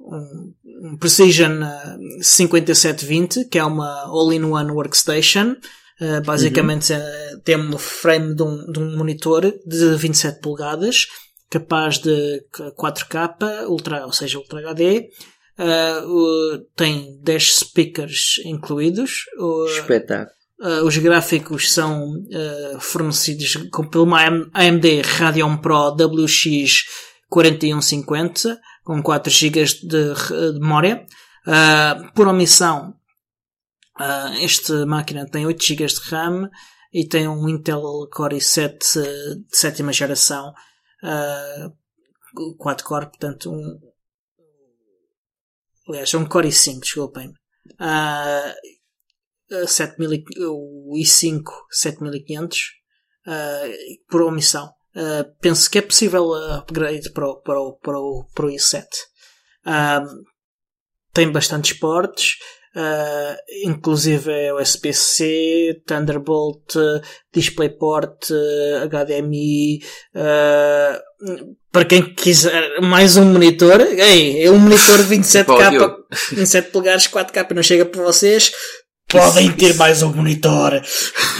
um 0.00 0.54
Precision 0.98 1.62
ah, 1.62 1.96
5720, 2.22 3.46
que 3.48 3.58
é 3.58 3.64
uma 3.64 4.04
all-in-one 4.06 4.70
workstation. 4.70 5.56
Ah, 6.00 6.20
basicamente 6.24 6.92
ah, 6.92 7.40
tem 7.44 7.56
um 7.56 7.78
frame 7.78 8.34
de 8.34 8.42
um, 8.42 8.70
de 8.70 8.78
um 8.78 8.96
monitor 8.96 9.42
de 9.66 9.96
27 9.96 10.40
polegadas, 10.40 11.06
capaz 11.50 11.98
de 11.98 12.42
4K, 12.78 13.66
ultra, 13.68 14.04
ou 14.06 14.12
seja, 14.12 14.38
Ultra 14.38 14.60
HD, 14.60 15.08
Uh, 15.58 16.58
tem 16.76 17.18
10 17.22 17.60
speakers 17.60 18.34
incluídos. 18.44 19.22
Espetáculo. 19.78 20.28
uh, 20.60 20.84
os 20.84 20.98
gráficos 20.98 21.72
são 21.72 22.10
uh, 22.10 22.78
fornecidos 22.78 23.56
com, 23.72 23.88
pelo 23.88 24.14
AM- 24.14 24.50
AMD 24.52 25.00
Radeon 25.00 25.56
Pro 25.56 25.96
WX 25.96 26.84
4150 27.30 28.60
com 28.86 29.02
4 29.02 29.30
GB 29.30 29.64
de, 29.64 30.14
de 30.52 30.60
memória. 30.60 31.04
Uh, 31.44 32.12
por 32.14 32.28
omissão, 32.28 32.94
uh, 33.98 34.42
esta 34.42 34.86
máquina 34.86 35.28
tem 35.28 35.44
8 35.44 35.62
GB 35.62 35.86
de 35.86 36.00
RAM 36.08 36.48
e 36.92 37.06
tem 37.06 37.26
um 37.26 37.48
Intel 37.48 37.82
Core 38.12 38.36
i7 38.36 38.76
uh, 38.96 39.44
de 39.44 39.56
sétima 39.56 39.92
geração, 39.92 40.54
uh, 41.02 42.56
4 42.58 42.86
core, 42.86 43.06
portanto 43.06 43.50
um, 43.50 43.78
aliás, 45.88 46.14
é 46.14 46.18
um 46.18 46.24
Core 46.24 46.48
i5, 46.48 46.80
desculpem. 46.80 47.32
Ah, 47.78 48.54
ah, 49.50 49.66
7000 49.66 50.12
e- 50.14 50.24
o 50.46 50.92
i5 50.96 51.42
7500 51.70 52.58
ah, 53.26 53.62
por 54.08 54.22
omissão. 54.22 54.72
Ah, 54.96 55.26
penso 55.40 55.70
que 55.70 55.78
é 55.78 55.82
possível 55.82 56.32
ah, 56.32 56.58
upgrade 56.58 57.10
para 57.10 57.28
o, 57.28 57.36
para 57.36 57.60
o, 57.60 57.72
para 57.74 57.98
o, 57.98 58.26
para 58.34 58.46
o 58.46 58.48
i7. 58.48 58.84
Ah, 59.66 60.02
tem 61.12 61.30
bastantes 61.30 61.74
portes, 61.74 62.36
ah, 62.74 63.36
inclusive 63.62 64.32
é 64.32 64.54
USB-C, 64.54 65.82
Thunderbolt, 65.86 66.74
DisplayPort, 67.32 68.30
HDMI, 68.88 69.80
ah, 70.14 70.98
para 71.70 71.84
quem 71.84 72.14
quiser 72.14 72.80
mais 72.80 73.18
um 73.18 73.24
monitor, 73.26 73.82
ei, 73.82 74.44
é 74.44 74.50
um 74.50 74.58
monitor 74.58 74.96
de 74.96 75.14
27K, 75.14 75.44
Pá, 75.44 75.68
Diogo. 75.68 76.06
27 76.30 76.70
polegadas, 76.70 77.06
4K 77.06 77.54
não 77.54 77.62
chega 77.62 77.84
para 77.84 78.02
vocês, 78.02 78.50
podem 79.18 79.52
ter 79.52 79.74
mais 79.74 80.02
um 80.02 80.12
monitor. 80.12 80.80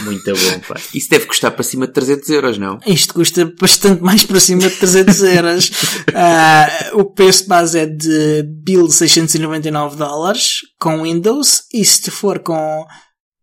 Muito 0.03 0.33
bom, 0.33 0.59
pá. 0.67 0.75
Isso 0.93 1.09
deve 1.09 1.25
custar 1.25 1.51
para 1.51 1.63
cima 1.63 1.87
de 1.87 1.93
300 1.93 2.29
euros, 2.29 2.57
não? 2.57 2.79
Isto 2.85 3.13
custa 3.13 3.53
bastante 3.59 4.01
mais 4.01 4.23
para 4.23 4.39
cima 4.39 4.61
de 4.61 4.75
300 4.75 5.23
euros. 5.23 5.71
Ah, 6.19 6.91
o 6.93 7.05
preço 7.05 7.47
base 7.47 7.77
é 7.77 7.85
de 7.85 8.43
1.699 8.67 9.95
dólares 9.95 10.59
com 10.79 11.03
Windows 11.03 11.63
e 11.71 11.85
se 11.85 12.09
for 12.09 12.39
com 12.39 12.85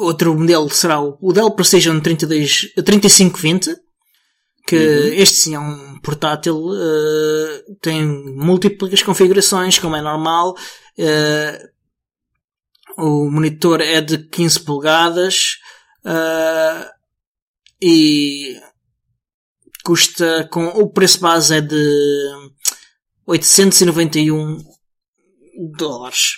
Outro 0.00 0.34
modelo 0.34 0.68
será 0.70 1.00
o, 1.00 1.16
o 1.20 1.32
Dell 1.32 1.50
Precision 1.52 2.00
32, 2.00 2.72
3520. 2.84 3.76
Que 4.66 4.76
Uhum. 4.76 5.12
este 5.14 5.36
sim 5.36 5.54
é 5.54 5.58
um 5.58 5.98
portátil. 6.00 6.56
uh, 6.56 7.76
tem 7.80 8.04
múltiplas 8.04 9.02
configurações, 9.02 9.78
como 9.78 9.96
é 9.96 10.02
normal. 10.02 10.54
Uh, 10.98 11.68
o 12.98 13.30
monitor 13.30 13.80
é 13.80 14.00
de 14.00 14.18
15 14.28 14.60
polegadas. 14.64 15.56
uh, 16.04 16.97
e 17.80 18.60
custa 19.84 20.48
com 20.50 20.66
o 20.66 20.90
preço 20.90 21.20
base 21.20 21.54
é 21.56 21.60
de 21.60 22.30
891 23.26 24.58
dólares. 25.76 26.32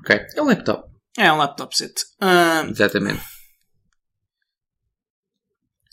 Ok. 0.00 0.16
É 0.36 0.42
um 0.42 0.46
laptop. 0.46 0.88
É 1.16 1.32
um 1.32 1.36
laptop 1.36 1.76
set. 1.76 1.94
Ah, 2.20 2.66
Exatamente. 2.68 3.22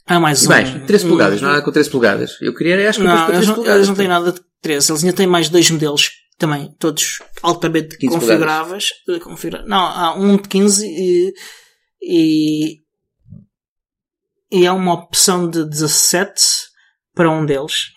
há 0.08 0.20
mais 0.20 0.44
E 0.44 0.48
um. 0.48 0.50
mais, 0.50 0.86
13 0.88 1.06
um- 1.06 1.10
polegadas. 1.10 1.42
Nada 1.42 1.62
com 1.62 1.72
13 1.72 1.90
polegadas. 1.90 2.38
Eu 2.42 2.54
queria, 2.56 2.90
acho 2.90 3.00
que 3.00 3.06
Não, 3.06 3.14
eles 3.14 3.26
13 3.28 3.48
não, 3.48 3.56
polegadas. 3.56 3.78
eles 3.80 3.88
não 3.90 3.96
têm 3.96 4.08
nada 4.08 4.32
de 4.32 4.42
13. 4.62 4.92
Eles 4.92 5.04
ainda 5.04 5.16
têm 5.16 5.28
mais 5.28 5.50
dois 5.50 5.70
modelos 5.70 6.10
também, 6.38 6.74
todos 6.80 7.20
altamente 7.44 7.98
15 7.98 8.16
configuráveis. 8.20 8.90
eh, 9.08 9.20
configura- 9.20 9.64
Não, 9.66 9.78
há 9.80 10.16
um 10.16 10.36
de 10.38 10.50
15 10.50 10.86
e, 10.88 11.34
e, 12.02 12.81
e 14.52 14.68
há 14.68 14.74
uma 14.74 14.94
opção 14.94 15.50
de 15.50 15.64
17 15.64 16.42
para 17.16 17.30
um 17.30 17.46
deles. 17.46 17.92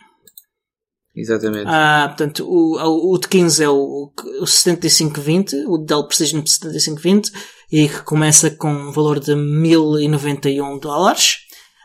Exatamente. 1.17 1.67
Ah, 1.67 2.07
portanto, 2.09 2.45
o, 2.47 3.12
o 3.12 3.19
de 3.19 3.29
15 3.29 3.62
é 3.62 3.69
o, 3.69 4.12
o 4.40 4.47
7520, 4.47 5.64
o 5.67 5.79
Dell 5.79 6.07
Precision 6.09 6.45
7520, 6.45 7.31
e 7.71 7.88
que 7.88 8.03
começa 8.03 8.51
com 8.51 8.73
um 8.73 8.93
valor 8.93 9.21
de 9.21 9.35
1091 9.35 10.79
dólares. 10.79 11.38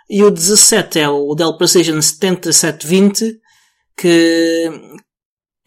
E 0.09 0.23
o 0.23 0.31
17 0.31 0.99
é 0.99 1.09
o 1.09 1.35
Dell 1.35 1.57
Precision 1.57 2.01
7720, 2.01 3.39
que, 3.95 4.71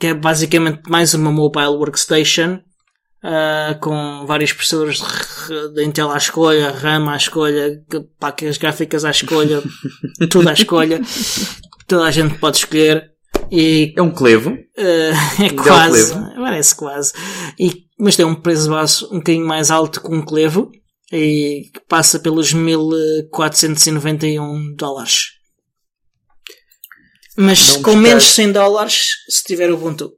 que 0.00 0.08
é 0.08 0.14
basicamente 0.14 0.82
mais 0.88 1.14
uma 1.14 1.30
mobile 1.30 1.76
workstation, 1.76 2.60
ah, 3.22 3.76
com 3.80 4.26
vários 4.26 4.52
processadores 4.52 5.00
de, 5.48 5.74
de 5.74 5.84
Intel 5.84 6.10
à 6.10 6.16
escolha, 6.16 6.70
RAM 6.72 7.08
à 7.08 7.16
escolha, 7.16 7.80
placas 8.18 8.58
gráficas 8.58 9.04
à 9.04 9.10
escolha, 9.10 9.62
tudo 10.30 10.48
à 10.48 10.52
escolha. 10.52 11.00
Toda 11.86 12.04
a 12.04 12.10
gente 12.10 12.38
pode 12.38 12.58
escolher. 12.58 13.10
E 13.50 13.92
É 13.96 14.02
um 14.02 14.10
clevo. 14.10 14.56
eh, 14.76 15.12
é 15.44 15.48
Dell 15.48 15.56
quase, 15.62 16.14
parece 16.36 16.74
quase. 16.74 17.12
E, 17.58 17.84
mas 17.98 18.16
tem 18.16 18.24
um 18.24 18.34
preço 18.34 18.68
base 18.70 19.04
um 19.04 19.18
bocadinho 19.18 19.46
mais 19.46 19.70
alto 19.70 20.00
que 20.00 20.08
um 20.12 20.24
Clevo 20.24 20.70
e 21.12 21.70
que 21.72 21.80
passa 21.86 22.18
pelos 22.18 22.52
1491 22.52 24.74
dólares. 24.74 25.32
Mas 27.36 27.76
Não 27.76 27.82
com 27.82 27.96
menos 27.96 28.24
100 28.24 28.52
dólares 28.52 29.08
se 29.28 29.44
tiver 29.44 29.70
Ubuntu. 29.70 30.12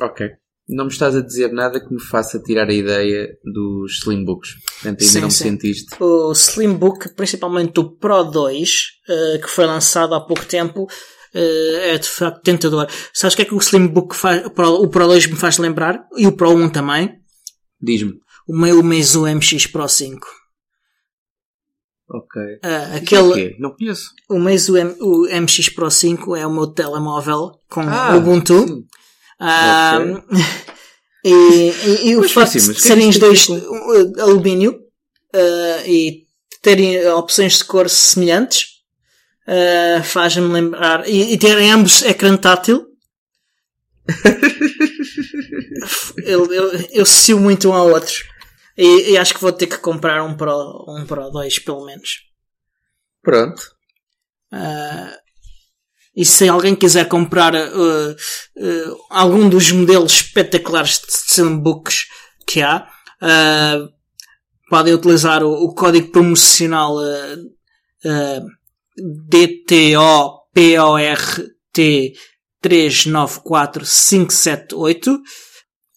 Ok. 0.00 0.28
Não 0.72 0.84
me 0.84 0.90
estás 0.90 1.16
a 1.16 1.20
dizer 1.20 1.52
nada 1.52 1.80
que 1.80 1.92
me 1.92 2.00
faça 2.00 2.38
tirar 2.40 2.68
a 2.68 2.72
ideia 2.72 3.28
dos 3.44 3.98
Slimbooks. 3.98 4.50
Portanto, 4.54 5.00
ainda 5.00 5.04
Sim, 5.04 5.20
não 5.20 5.28
me 5.28 5.32
sim. 5.34 5.44
sentiste. 5.44 5.96
O 6.02 6.32
Slimbook, 6.32 7.08
principalmente 7.16 7.80
o 7.80 7.90
Pro 7.90 8.22
2, 8.24 8.70
eh, 9.08 9.38
que 9.42 9.48
foi 9.48 9.66
lançado 9.66 10.14
há 10.14 10.20
pouco 10.20 10.44
tempo, 10.46 10.86
eh, 11.34 11.94
é 11.94 11.98
de 11.98 12.06
facto 12.08 12.42
tentador. 12.42 12.86
Sabes 13.12 13.34
o 13.34 13.36
que 13.36 13.42
é 13.42 13.44
que 13.46 13.54
o 13.54 13.58
Slimbook 13.58 14.14
faz, 14.14 14.46
o 14.46 14.50
Pro, 14.50 14.74
o 14.74 14.88
Pro 14.88 15.06
2 15.08 15.26
me 15.26 15.36
faz 15.36 15.58
lembrar? 15.58 16.04
E 16.16 16.26
o 16.26 16.32
Pro 16.36 16.50
1 16.50 16.68
também? 16.70 17.18
Diz-me. 17.80 18.14
O 18.46 18.56
meu 18.56 18.82
Meizu 18.82 19.22
MX 19.26 19.66
Pro 19.66 19.88
5. 19.88 20.26
Ok. 22.12 22.42
É 22.62 22.96
aquele? 22.96 23.56
Não 23.58 23.70
conheço. 23.70 24.10
o 24.28 24.38
Meizu 24.38 24.76
M, 24.76 24.94
o 25.00 25.26
MX 25.40 25.68
Pro 25.70 25.90
5 25.90 26.34
é 26.36 26.46
o 26.46 26.52
meu 26.52 26.66
telemóvel 26.66 27.52
com 27.70 27.82
Ah, 27.82 28.16
Ubuntu. 28.16 28.66
sim. 28.66 28.84
Ah, 29.40 29.98
e, 31.24 31.32
e, 31.32 32.08
e 32.10 32.16
o 32.16 32.28
facto 32.28 32.60
sim, 32.60 32.72
de 32.72 32.78
é 32.78 32.80
serem 32.80 33.08
os 33.08 33.18
tem 33.18 33.28
dois 33.28 33.48
uh, 33.48 34.20
alumínio 34.20 34.78
ah, 35.34 35.82
e 35.86 36.26
terem 36.62 37.08
opções 37.08 37.58
de 37.58 37.64
cor 37.64 37.88
semelhantes 37.88 38.66
ah, 39.46 40.02
faz-me 40.02 40.46
lembrar 40.46 41.08
e, 41.08 41.32
e 41.32 41.38
terem 41.38 41.70
ambos 41.72 42.02
ecrã 42.02 42.36
tátil. 42.36 42.86
Eu, 46.24 46.52
eu, 46.52 46.72
eu 46.90 47.38
muito 47.38 47.70
um 47.70 47.72
ao 47.72 47.88
outro. 47.88 48.14
E, 48.76 49.12
e 49.12 49.18
acho 49.18 49.34
que 49.34 49.40
vou 49.40 49.52
ter 49.52 49.66
que 49.66 49.78
comprar 49.78 50.22
um 50.22 50.36
Pro, 50.36 50.84
um 50.88 51.06
Pro 51.06 51.30
2 51.30 51.58
pelo 51.60 51.86
menos. 51.86 52.26
Pronto. 53.22 53.62
Ah, 54.52 55.16
e 56.20 56.24
se 56.26 56.48
alguém 56.50 56.76
quiser 56.76 57.08
comprar 57.08 57.54
uh, 57.54 58.10
uh, 58.10 58.16
algum 59.08 59.48
dos 59.48 59.72
modelos 59.72 60.12
espetaculares 60.12 61.00
de 61.00 61.06
Slimbooks 61.10 62.08
que 62.46 62.60
há, 62.60 62.86
uh, 63.22 63.88
podem 64.68 64.92
utilizar 64.92 65.42
o, 65.42 65.50
o 65.50 65.74
código 65.74 66.12
promocional 66.12 66.94
uh, 66.94 67.38
uh, 68.04 68.46
DTOPORT 69.30 70.50
394578. 72.60 75.18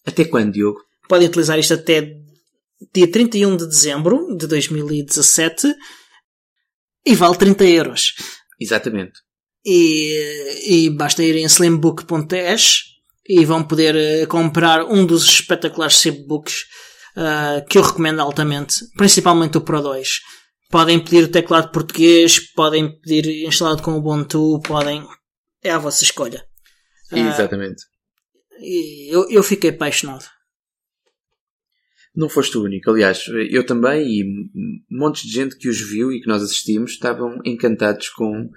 Até 0.06 0.24
quando, 0.24 0.52
Diogo? 0.52 0.80
Podem 1.06 1.28
utilizar 1.28 1.58
isto 1.58 1.74
até 1.74 2.14
dia 2.94 3.12
31 3.12 3.58
de 3.58 3.66
dezembro 3.66 4.34
de 4.38 4.46
2017 4.46 5.70
e 7.04 7.14
vale 7.14 7.36
30 7.36 7.62
euros. 7.66 8.14
Exatamente. 8.58 9.23
E, 9.64 10.86
e 10.86 10.90
basta 10.90 11.22
ir 11.22 11.36
em 11.36 11.44
slimbook.es 11.44 12.94
e 13.26 13.44
vão 13.44 13.64
poder 13.64 13.96
eh, 13.96 14.26
comprar 14.26 14.84
um 14.84 15.06
dos 15.06 15.24
espetaculares 15.24 15.96
Slimbooks 15.96 16.64
uh, 17.16 17.66
que 17.66 17.78
eu 17.78 17.82
recomendo 17.82 18.20
altamente, 18.20 18.74
principalmente 18.96 19.56
o 19.56 19.62
Pro 19.62 19.80
2. 19.80 20.20
Podem 20.70 21.02
pedir 21.02 21.24
o 21.24 21.30
teclado 21.30 21.70
português, 21.72 22.38
podem 22.52 22.98
pedir 23.00 23.46
instalado 23.46 23.82
com 23.82 23.96
Ubuntu, 23.96 24.60
podem. 24.60 25.06
É 25.62 25.70
a 25.70 25.78
vossa 25.78 26.02
escolha. 26.02 26.44
Ah, 27.10 27.18
Exatamente. 27.18 27.82
e 28.60 29.14
eu, 29.14 29.28
eu 29.30 29.42
fiquei 29.42 29.70
apaixonado. 29.70 30.24
Não 32.14 32.28
foste 32.28 32.56
o 32.58 32.62
único. 32.62 32.90
Aliás, 32.90 33.24
eu 33.50 33.64
também 33.64 34.06
e 34.06 34.24
montes 34.90 35.22
de 35.22 35.32
gente 35.32 35.56
que 35.56 35.68
os 35.68 35.80
viu 35.80 36.12
e 36.12 36.20
que 36.20 36.28
nós 36.28 36.42
assistimos 36.42 36.92
estavam 36.92 37.40
encantados 37.44 38.08
com 38.10 38.50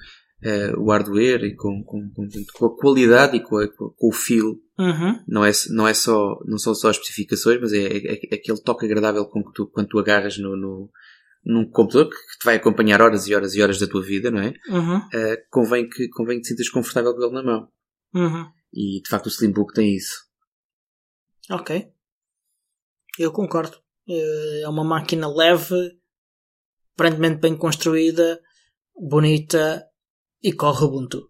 eh, 0.43 0.71
o 0.77 0.91
hardware 0.91 1.43
e 1.43 1.55
com, 1.55 1.83
com, 1.83 2.09
com, 2.11 2.27
com 2.53 2.65
a 2.65 2.77
qualidade 2.77 3.37
e 3.37 3.41
com, 3.43 3.57
a- 3.57 3.67
com 3.67 3.93
o 3.99 4.11
feel. 4.11 4.61
Uhum. 4.79 5.23
Não 5.27 5.43
é, 5.45 5.51
não 5.69 5.87
é 5.87 5.93
só, 5.93 6.39
não 6.45 6.57
são 6.57 6.75
só 6.75 6.89
as 6.89 6.97
especificações, 6.97 7.59
mas 7.59 7.73
é, 7.73 7.85
é- 7.85 8.19
é 8.31 8.35
aquele 8.35 8.61
toque 8.61 8.85
agradável 8.85 9.25
com 9.25 9.43
que 9.43 9.51
tu, 9.53 9.67
quando 9.67 9.87
tu 9.87 9.97
agarras 9.99 10.37
no, 10.37 10.55
no, 10.55 10.89
num 11.43 11.69
computador 11.69 12.09
que 12.11 12.39
te 12.39 12.45
vai 12.45 12.55
acompanhar 12.57 13.01
horas 13.01 13.27
e 13.27 13.33
horas 13.33 13.55
e 13.55 13.61
horas 13.61 13.79
da 13.79 13.87
tua 13.87 14.03
vida, 14.03 14.29
não 14.29 14.39
é? 14.41 14.53
Uhum. 14.69 15.01
Eh, 15.13 15.37
convém 15.49 15.89
que, 15.89 16.07
convém 16.09 16.37
que 16.37 16.43
te 16.43 16.47
sintas 16.49 16.69
confortável 16.69 17.15
com 17.15 17.23
ele 17.23 17.33
na 17.33 17.43
mão. 17.43 17.71
Uhum. 18.13 18.45
E 18.73 19.01
de 19.01 19.09
facto 19.09 19.25
o 19.25 19.29
Slimbook 19.29 19.73
tem 19.73 19.95
isso. 19.95 20.25
Ok. 21.49 21.87
Eu 23.17 23.31
concordo. 23.31 23.77
Eh, 24.07 24.61
É 24.63 24.69
uma 24.69 24.83
máquina 24.83 25.27
leve, 25.27 25.97
aparentemente 26.95 27.39
bem 27.41 27.55
construída, 27.57 28.39
bonita 28.95 29.83
e 30.47 30.53
corre 30.53 30.85
Ubuntu. 30.85 31.29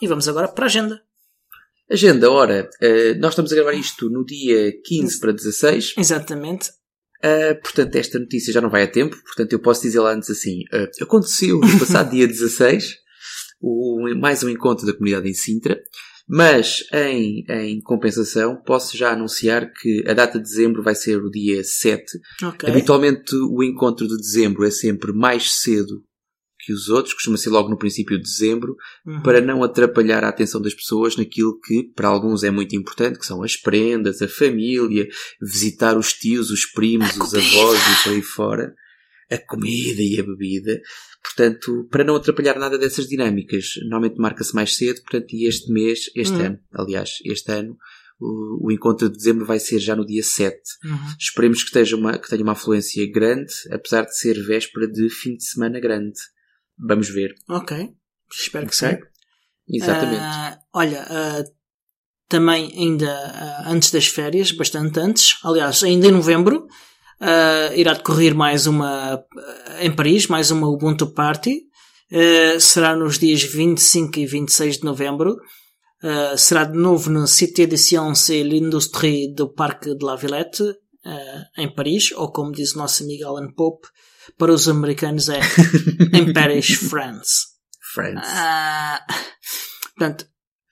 E 0.00 0.06
vamos 0.06 0.28
agora 0.28 0.46
para 0.46 0.66
a 0.66 0.70
agenda. 0.70 1.02
Agenda, 1.90 2.30
ora, 2.30 2.70
eh, 2.80 3.14
nós 3.14 3.32
estamos 3.32 3.50
a 3.50 3.56
gravar 3.56 3.72
isto 3.72 4.08
no 4.08 4.24
dia 4.24 4.72
15 4.84 5.18
para 5.18 5.32
16. 5.32 5.94
Exatamente. 5.98 6.70
Uh, 7.18 7.60
portanto, 7.60 7.96
esta 7.96 8.16
notícia 8.20 8.52
já 8.52 8.60
não 8.60 8.70
vai 8.70 8.84
a 8.84 8.86
tempo, 8.86 9.16
portanto, 9.24 9.52
eu 9.52 9.58
posso 9.58 9.82
dizer 9.82 9.98
lá 9.98 10.12
antes 10.12 10.30
assim: 10.30 10.60
uh, 10.72 11.02
aconteceu 11.02 11.58
no 11.58 11.74
passado 11.80 12.12
dia 12.12 12.28
16, 12.28 12.94
o, 13.60 14.14
mais 14.20 14.44
um 14.44 14.48
encontro 14.48 14.86
da 14.86 14.92
comunidade 14.92 15.28
em 15.28 15.34
Sintra, 15.34 15.76
mas 16.28 16.84
em, 16.92 17.44
em 17.48 17.80
compensação, 17.80 18.62
posso 18.64 18.96
já 18.96 19.10
anunciar 19.10 19.72
que 19.72 20.04
a 20.06 20.14
data 20.14 20.38
de 20.38 20.44
dezembro 20.44 20.84
vai 20.84 20.94
ser 20.94 21.16
o 21.16 21.28
dia 21.28 21.64
7. 21.64 22.04
Ok. 22.44 22.70
Habitualmente, 22.70 23.34
o 23.34 23.60
encontro 23.64 24.06
de 24.06 24.16
dezembro 24.16 24.64
é 24.64 24.70
sempre 24.70 25.12
mais 25.12 25.60
cedo 25.60 26.06
que 26.68 26.72
os 26.74 26.90
outros, 26.90 27.14
costuma 27.14 27.38
ser 27.38 27.48
logo 27.48 27.70
no 27.70 27.78
princípio 27.78 28.18
de 28.18 28.24
dezembro, 28.24 28.76
Uhum. 29.06 29.22
para 29.22 29.40
não 29.40 29.62
atrapalhar 29.62 30.22
a 30.22 30.28
atenção 30.28 30.60
das 30.60 30.74
pessoas 30.74 31.16
naquilo 31.16 31.58
que 31.58 31.84
para 31.96 32.08
alguns 32.08 32.44
é 32.44 32.50
muito 32.50 32.76
importante, 32.76 33.18
que 33.18 33.24
são 33.24 33.42
as 33.42 33.56
prendas, 33.56 34.20
a 34.20 34.28
família, 34.28 35.08
visitar 35.40 35.96
os 35.96 36.12
tios, 36.12 36.50
os 36.50 36.66
primos, 36.66 37.16
os 37.16 37.32
avós 37.34 37.78
e 37.80 38.02
por 38.04 38.12
aí 38.12 38.20
fora, 38.22 38.74
a 39.30 39.38
comida 39.38 40.02
e 40.02 40.20
a 40.20 40.22
bebida. 40.22 40.78
Portanto, 41.22 41.88
para 41.90 42.04
não 42.04 42.16
atrapalhar 42.16 42.58
nada 42.58 42.76
dessas 42.76 43.06
dinâmicas, 43.08 43.64
normalmente 43.84 44.20
marca-se 44.20 44.54
mais 44.54 44.76
cedo, 44.76 45.00
portanto, 45.00 45.32
e 45.34 45.46
este 45.48 45.72
mês, 45.72 46.10
este 46.14 46.34
Uhum. 46.34 46.44
ano, 46.44 46.58
aliás, 46.74 47.12
este 47.24 47.50
ano, 47.50 47.76
o, 48.20 48.66
o 48.66 48.72
encontro 48.72 49.08
de 49.08 49.16
dezembro 49.16 49.46
vai 49.46 49.58
ser 49.58 49.78
já 49.78 49.96
no 49.96 50.04
dia 50.04 50.22
7. 50.22 50.54
Uhum. 50.84 50.96
Esperemos 51.18 51.60
que, 51.62 51.68
esteja 51.68 51.96
uma, 51.96 52.18
que 52.18 52.28
tenha 52.28 52.42
uma 52.42 52.52
afluência 52.52 53.10
grande, 53.10 53.52
apesar 53.70 54.02
de 54.02 54.16
ser 54.18 54.34
véspera 54.44 54.86
de 54.86 55.08
fim 55.08 55.34
de 55.36 55.44
semana 55.44 55.78
grande. 55.80 56.18
Vamos 56.78 57.08
ver. 57.08 57.34
Ok. 57.48 57.90
Espero 58.30 58.66
que 58.66 58.84
Ok? 58.84 58.98
sim. 58.98 59.76
Exatamente. 59.76 60.20
Ah, 60.22 60.58
olha, 60.72 61.06
ah, 61.08 61.44
também 62.28 62.72
ainda 62.76 63.10
ah, 63.10 63.70
antes 63.70 63.90
das 63.90 64.06
férias, 64.06 64.52
bastante 64.52 64.98
antes, 65.00 65.36
aliás, 65.44 65.82
ainda 65.82 66.06
em 66.06 66.12
novembro, 66.12 66.66
irá 67.74 67.94
decorrer 67.94 68.34
mais 68.34 68.66
uma 68.66 69.22
em 69.80 69.90
Paris, 69.94 70.26
mais 70.28 70.50
uma 70.50 70.68
Ubuntu 70.68 71.12
Party. 71.12 71.62
Será 72.60 72.94
nos 72.96 73.18
dias 73.18 73.42
25 73.42 74.18
e 74.20 74.26
26 74.26 74.78
de 74.78 74.84
novembro. 74.84 75.36
Será 76.36 76.64
de 76.64 76.78
novo 76.78 77.10
no 77.10 77.26
Cité 77.26 77.66
de 77.66 77.76
Sciences 77.76 78.30
et 78.30 78.44
l'Industrie 78.44 79.34
do 79.34 79.52
Parque 79.52 79.94
de 79.96 80.04
la 80.06 80.14
Villette, 80.16 80.62
em 81.56 81.68
Paris, 81.74 82.12
ou 82.12 82.30
como 82.30 82.52
diz 82.52 82.74
o 82.74 82.78
nosso 82.78 83.02
amigo 83.02 83.26
Alan 83.26 83.52
Pope, 83.52 83.88
para 84.36 84.52
os 84.52 84.68
americanos 84.68 85.28
é 85.28 85.40
em 86.12 86.32
Paris, 86.32 86.74
France. 86.74 87.46
France. 87.94 88.20
Ah, 88.24 89.04
portanto, 89.96 90.26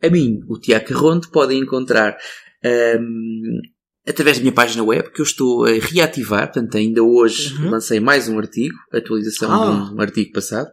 A 0.01 0.09
mim, 0.09 0.39
o 0.47 0.57
Tiago 0.57 0.85
Carronte, 0.87 1.29
podem 1.29 1.59
encontrar 1.59 2.17
ahm, 2.63 3.59
através 4.07 4.37
da 4.37 4.41
minha 4.43 4.53
página 4.53 4.83
web, 4.83 5.11
que 5.11 5.21
eu 5.21 5.25
estou 5.25 5.65
a 5.65 5.71
reativar. 5.71 6.51
Portanto, 6.51 6.77
ainda 6.77 7.03
hoje 7.03 7.53
Uhum. 7.55 7.69
lancei 7.71 7.99
mais 7.99 8.27
um 8.27 8.37
artigo, 8.39 8.75
atualização 8.91 9.51
Ah. 9.51 9.89
de 9.89 9.95
um 9.95 10.01
artigo 10.01 10.31
passado. 10.31 10.69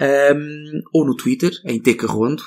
Ahm, 0.00 0.80
ou 0.92 1.06
no 1.06 1.14
Twitter, 1.16 1.52
em 1.64 1.80
T 1.80 1.94
Carrondo. 1.94 2.42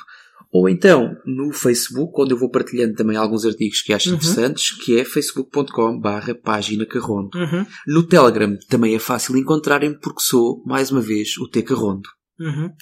Ou 0.51 0.67
então 0.69 1.13
no 1.25 1.51
Facebook, 1.51 2.13
onde 2.21 2.33
eu 2.33 2.37
vou 2.37 2.49
partilhando 2.49 2.95
também 2.95 3.17
alguns 3.17 3.45
artigos 3.45 3.81
que 3.81 3.91
acho 3.93 4.09
Uhum. 4.09 4.15
interessantes, 4.15 4.71
que 4.71 4.97
é 4.99 5.03
facebook.com 5.05 5.99
barra 5.99 6.33
página 6.33 6.85
Carrondo. 6.85 7.37
Uhum. 7.37 7.65
No 7.85 8.01
Telegram 8.03 8.57
também 8.69 8.95
é 8.95 8.99
fácil 8.99 9.37
encontrarem 9.37 9.93
porque 9.99 10.21
sou, 10.21 10.63
mais 10.65 10.89
uma 10.89 11.01
vez, 11.01 11.37
o 11.37 11.47
T 11.49 11.61
Carrondo. 11.61 12.09
Uhum. 12.39 12.73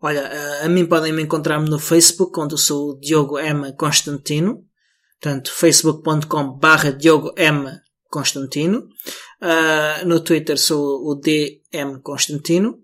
Olha, 0.00 0.20
eh, 0.20 0.64
a 0.64 0.68
mim 0.68 0.86
podem 0.86 1.12
me 1.12 1.22
encontrar 1.22 1.60
no 1.60 1.78
Facebook, 1.78 2.38
onde 2.38 2.54
eu 2.54 2.58
sou 2.58 2.90
o 2.90 3.00
Diogo 3.00 3.38
M. 3.38 3.72
Constantino. 3.74 4.64
Portanto, 5.20 5.50
facebook.com 5.50 6.58
barra 6.58 6.92
Diogo 6.92 7.32
M. 7.36 7.80
Constantino. 8.10 8.88
Ah, 9.40 10.02
no 10.04 10.20
Twitter 10.20 10.58
sou 10.58 11.10
o 11.10 11.14
DM 11.14 12.00
Constantino. 12.02 12.82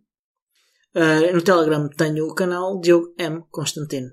Ah, 0.94 1.32
no 1.32 1.42
Telegram 1.42 1.88
tenho 1.88 2.26
o 2.26 2.34
canal 2.34 2.80
Diogo 2.80 3.14
M. 3.18 3.44
Constantino. 3.50 4.10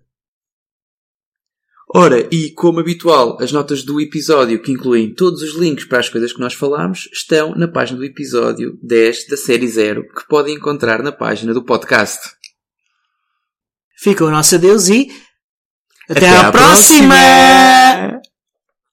Ora, 1.96 2.28
e 2.32 2.52
como 2.52 2.82
habitual, 2.82 3.38
as 3.42 3.52
notas 3.54 3.82
do 3.84 4.02
episódio, 4.02 4.62
que 4.62 4.72
incluem 4.74 5.14
todos 5.14 5.42
os 5.42 5.56
links 5.56 5.86
para 5.86 6.00
as 6.00 6.10
coisas 6.10 6.34
que 6.34 6.40
nós 6.40 6.54
falámos, 6.54 7.08
estão 7.14 7.56
na 7.56 7.68
página 7.68 7.98
do 7.98 8.04
episódio 8.06 8.78
10 8.84 9.28
da 9.30 9.38
série 9.38 9.68
0, 9.68 10.04
que 10.04 10.28
podem 10.28 10.56
encontrar 10.56 11.02
na 11.02 11.14
página 11.14 11.54
do 11.54 11.64
podcast. 11.64 12.20
Fica 14.00 14.26
o 14.26 14.30
nosso 14.30 14.56
adeus 14.56 14.90
e 14.90 15.08
até, 16.10 16.28
Até 16.28 16.30
à 16.30 16.48
à 16.48 16.52
próxima! 16.52 17.16
próxima! 17.16 18.37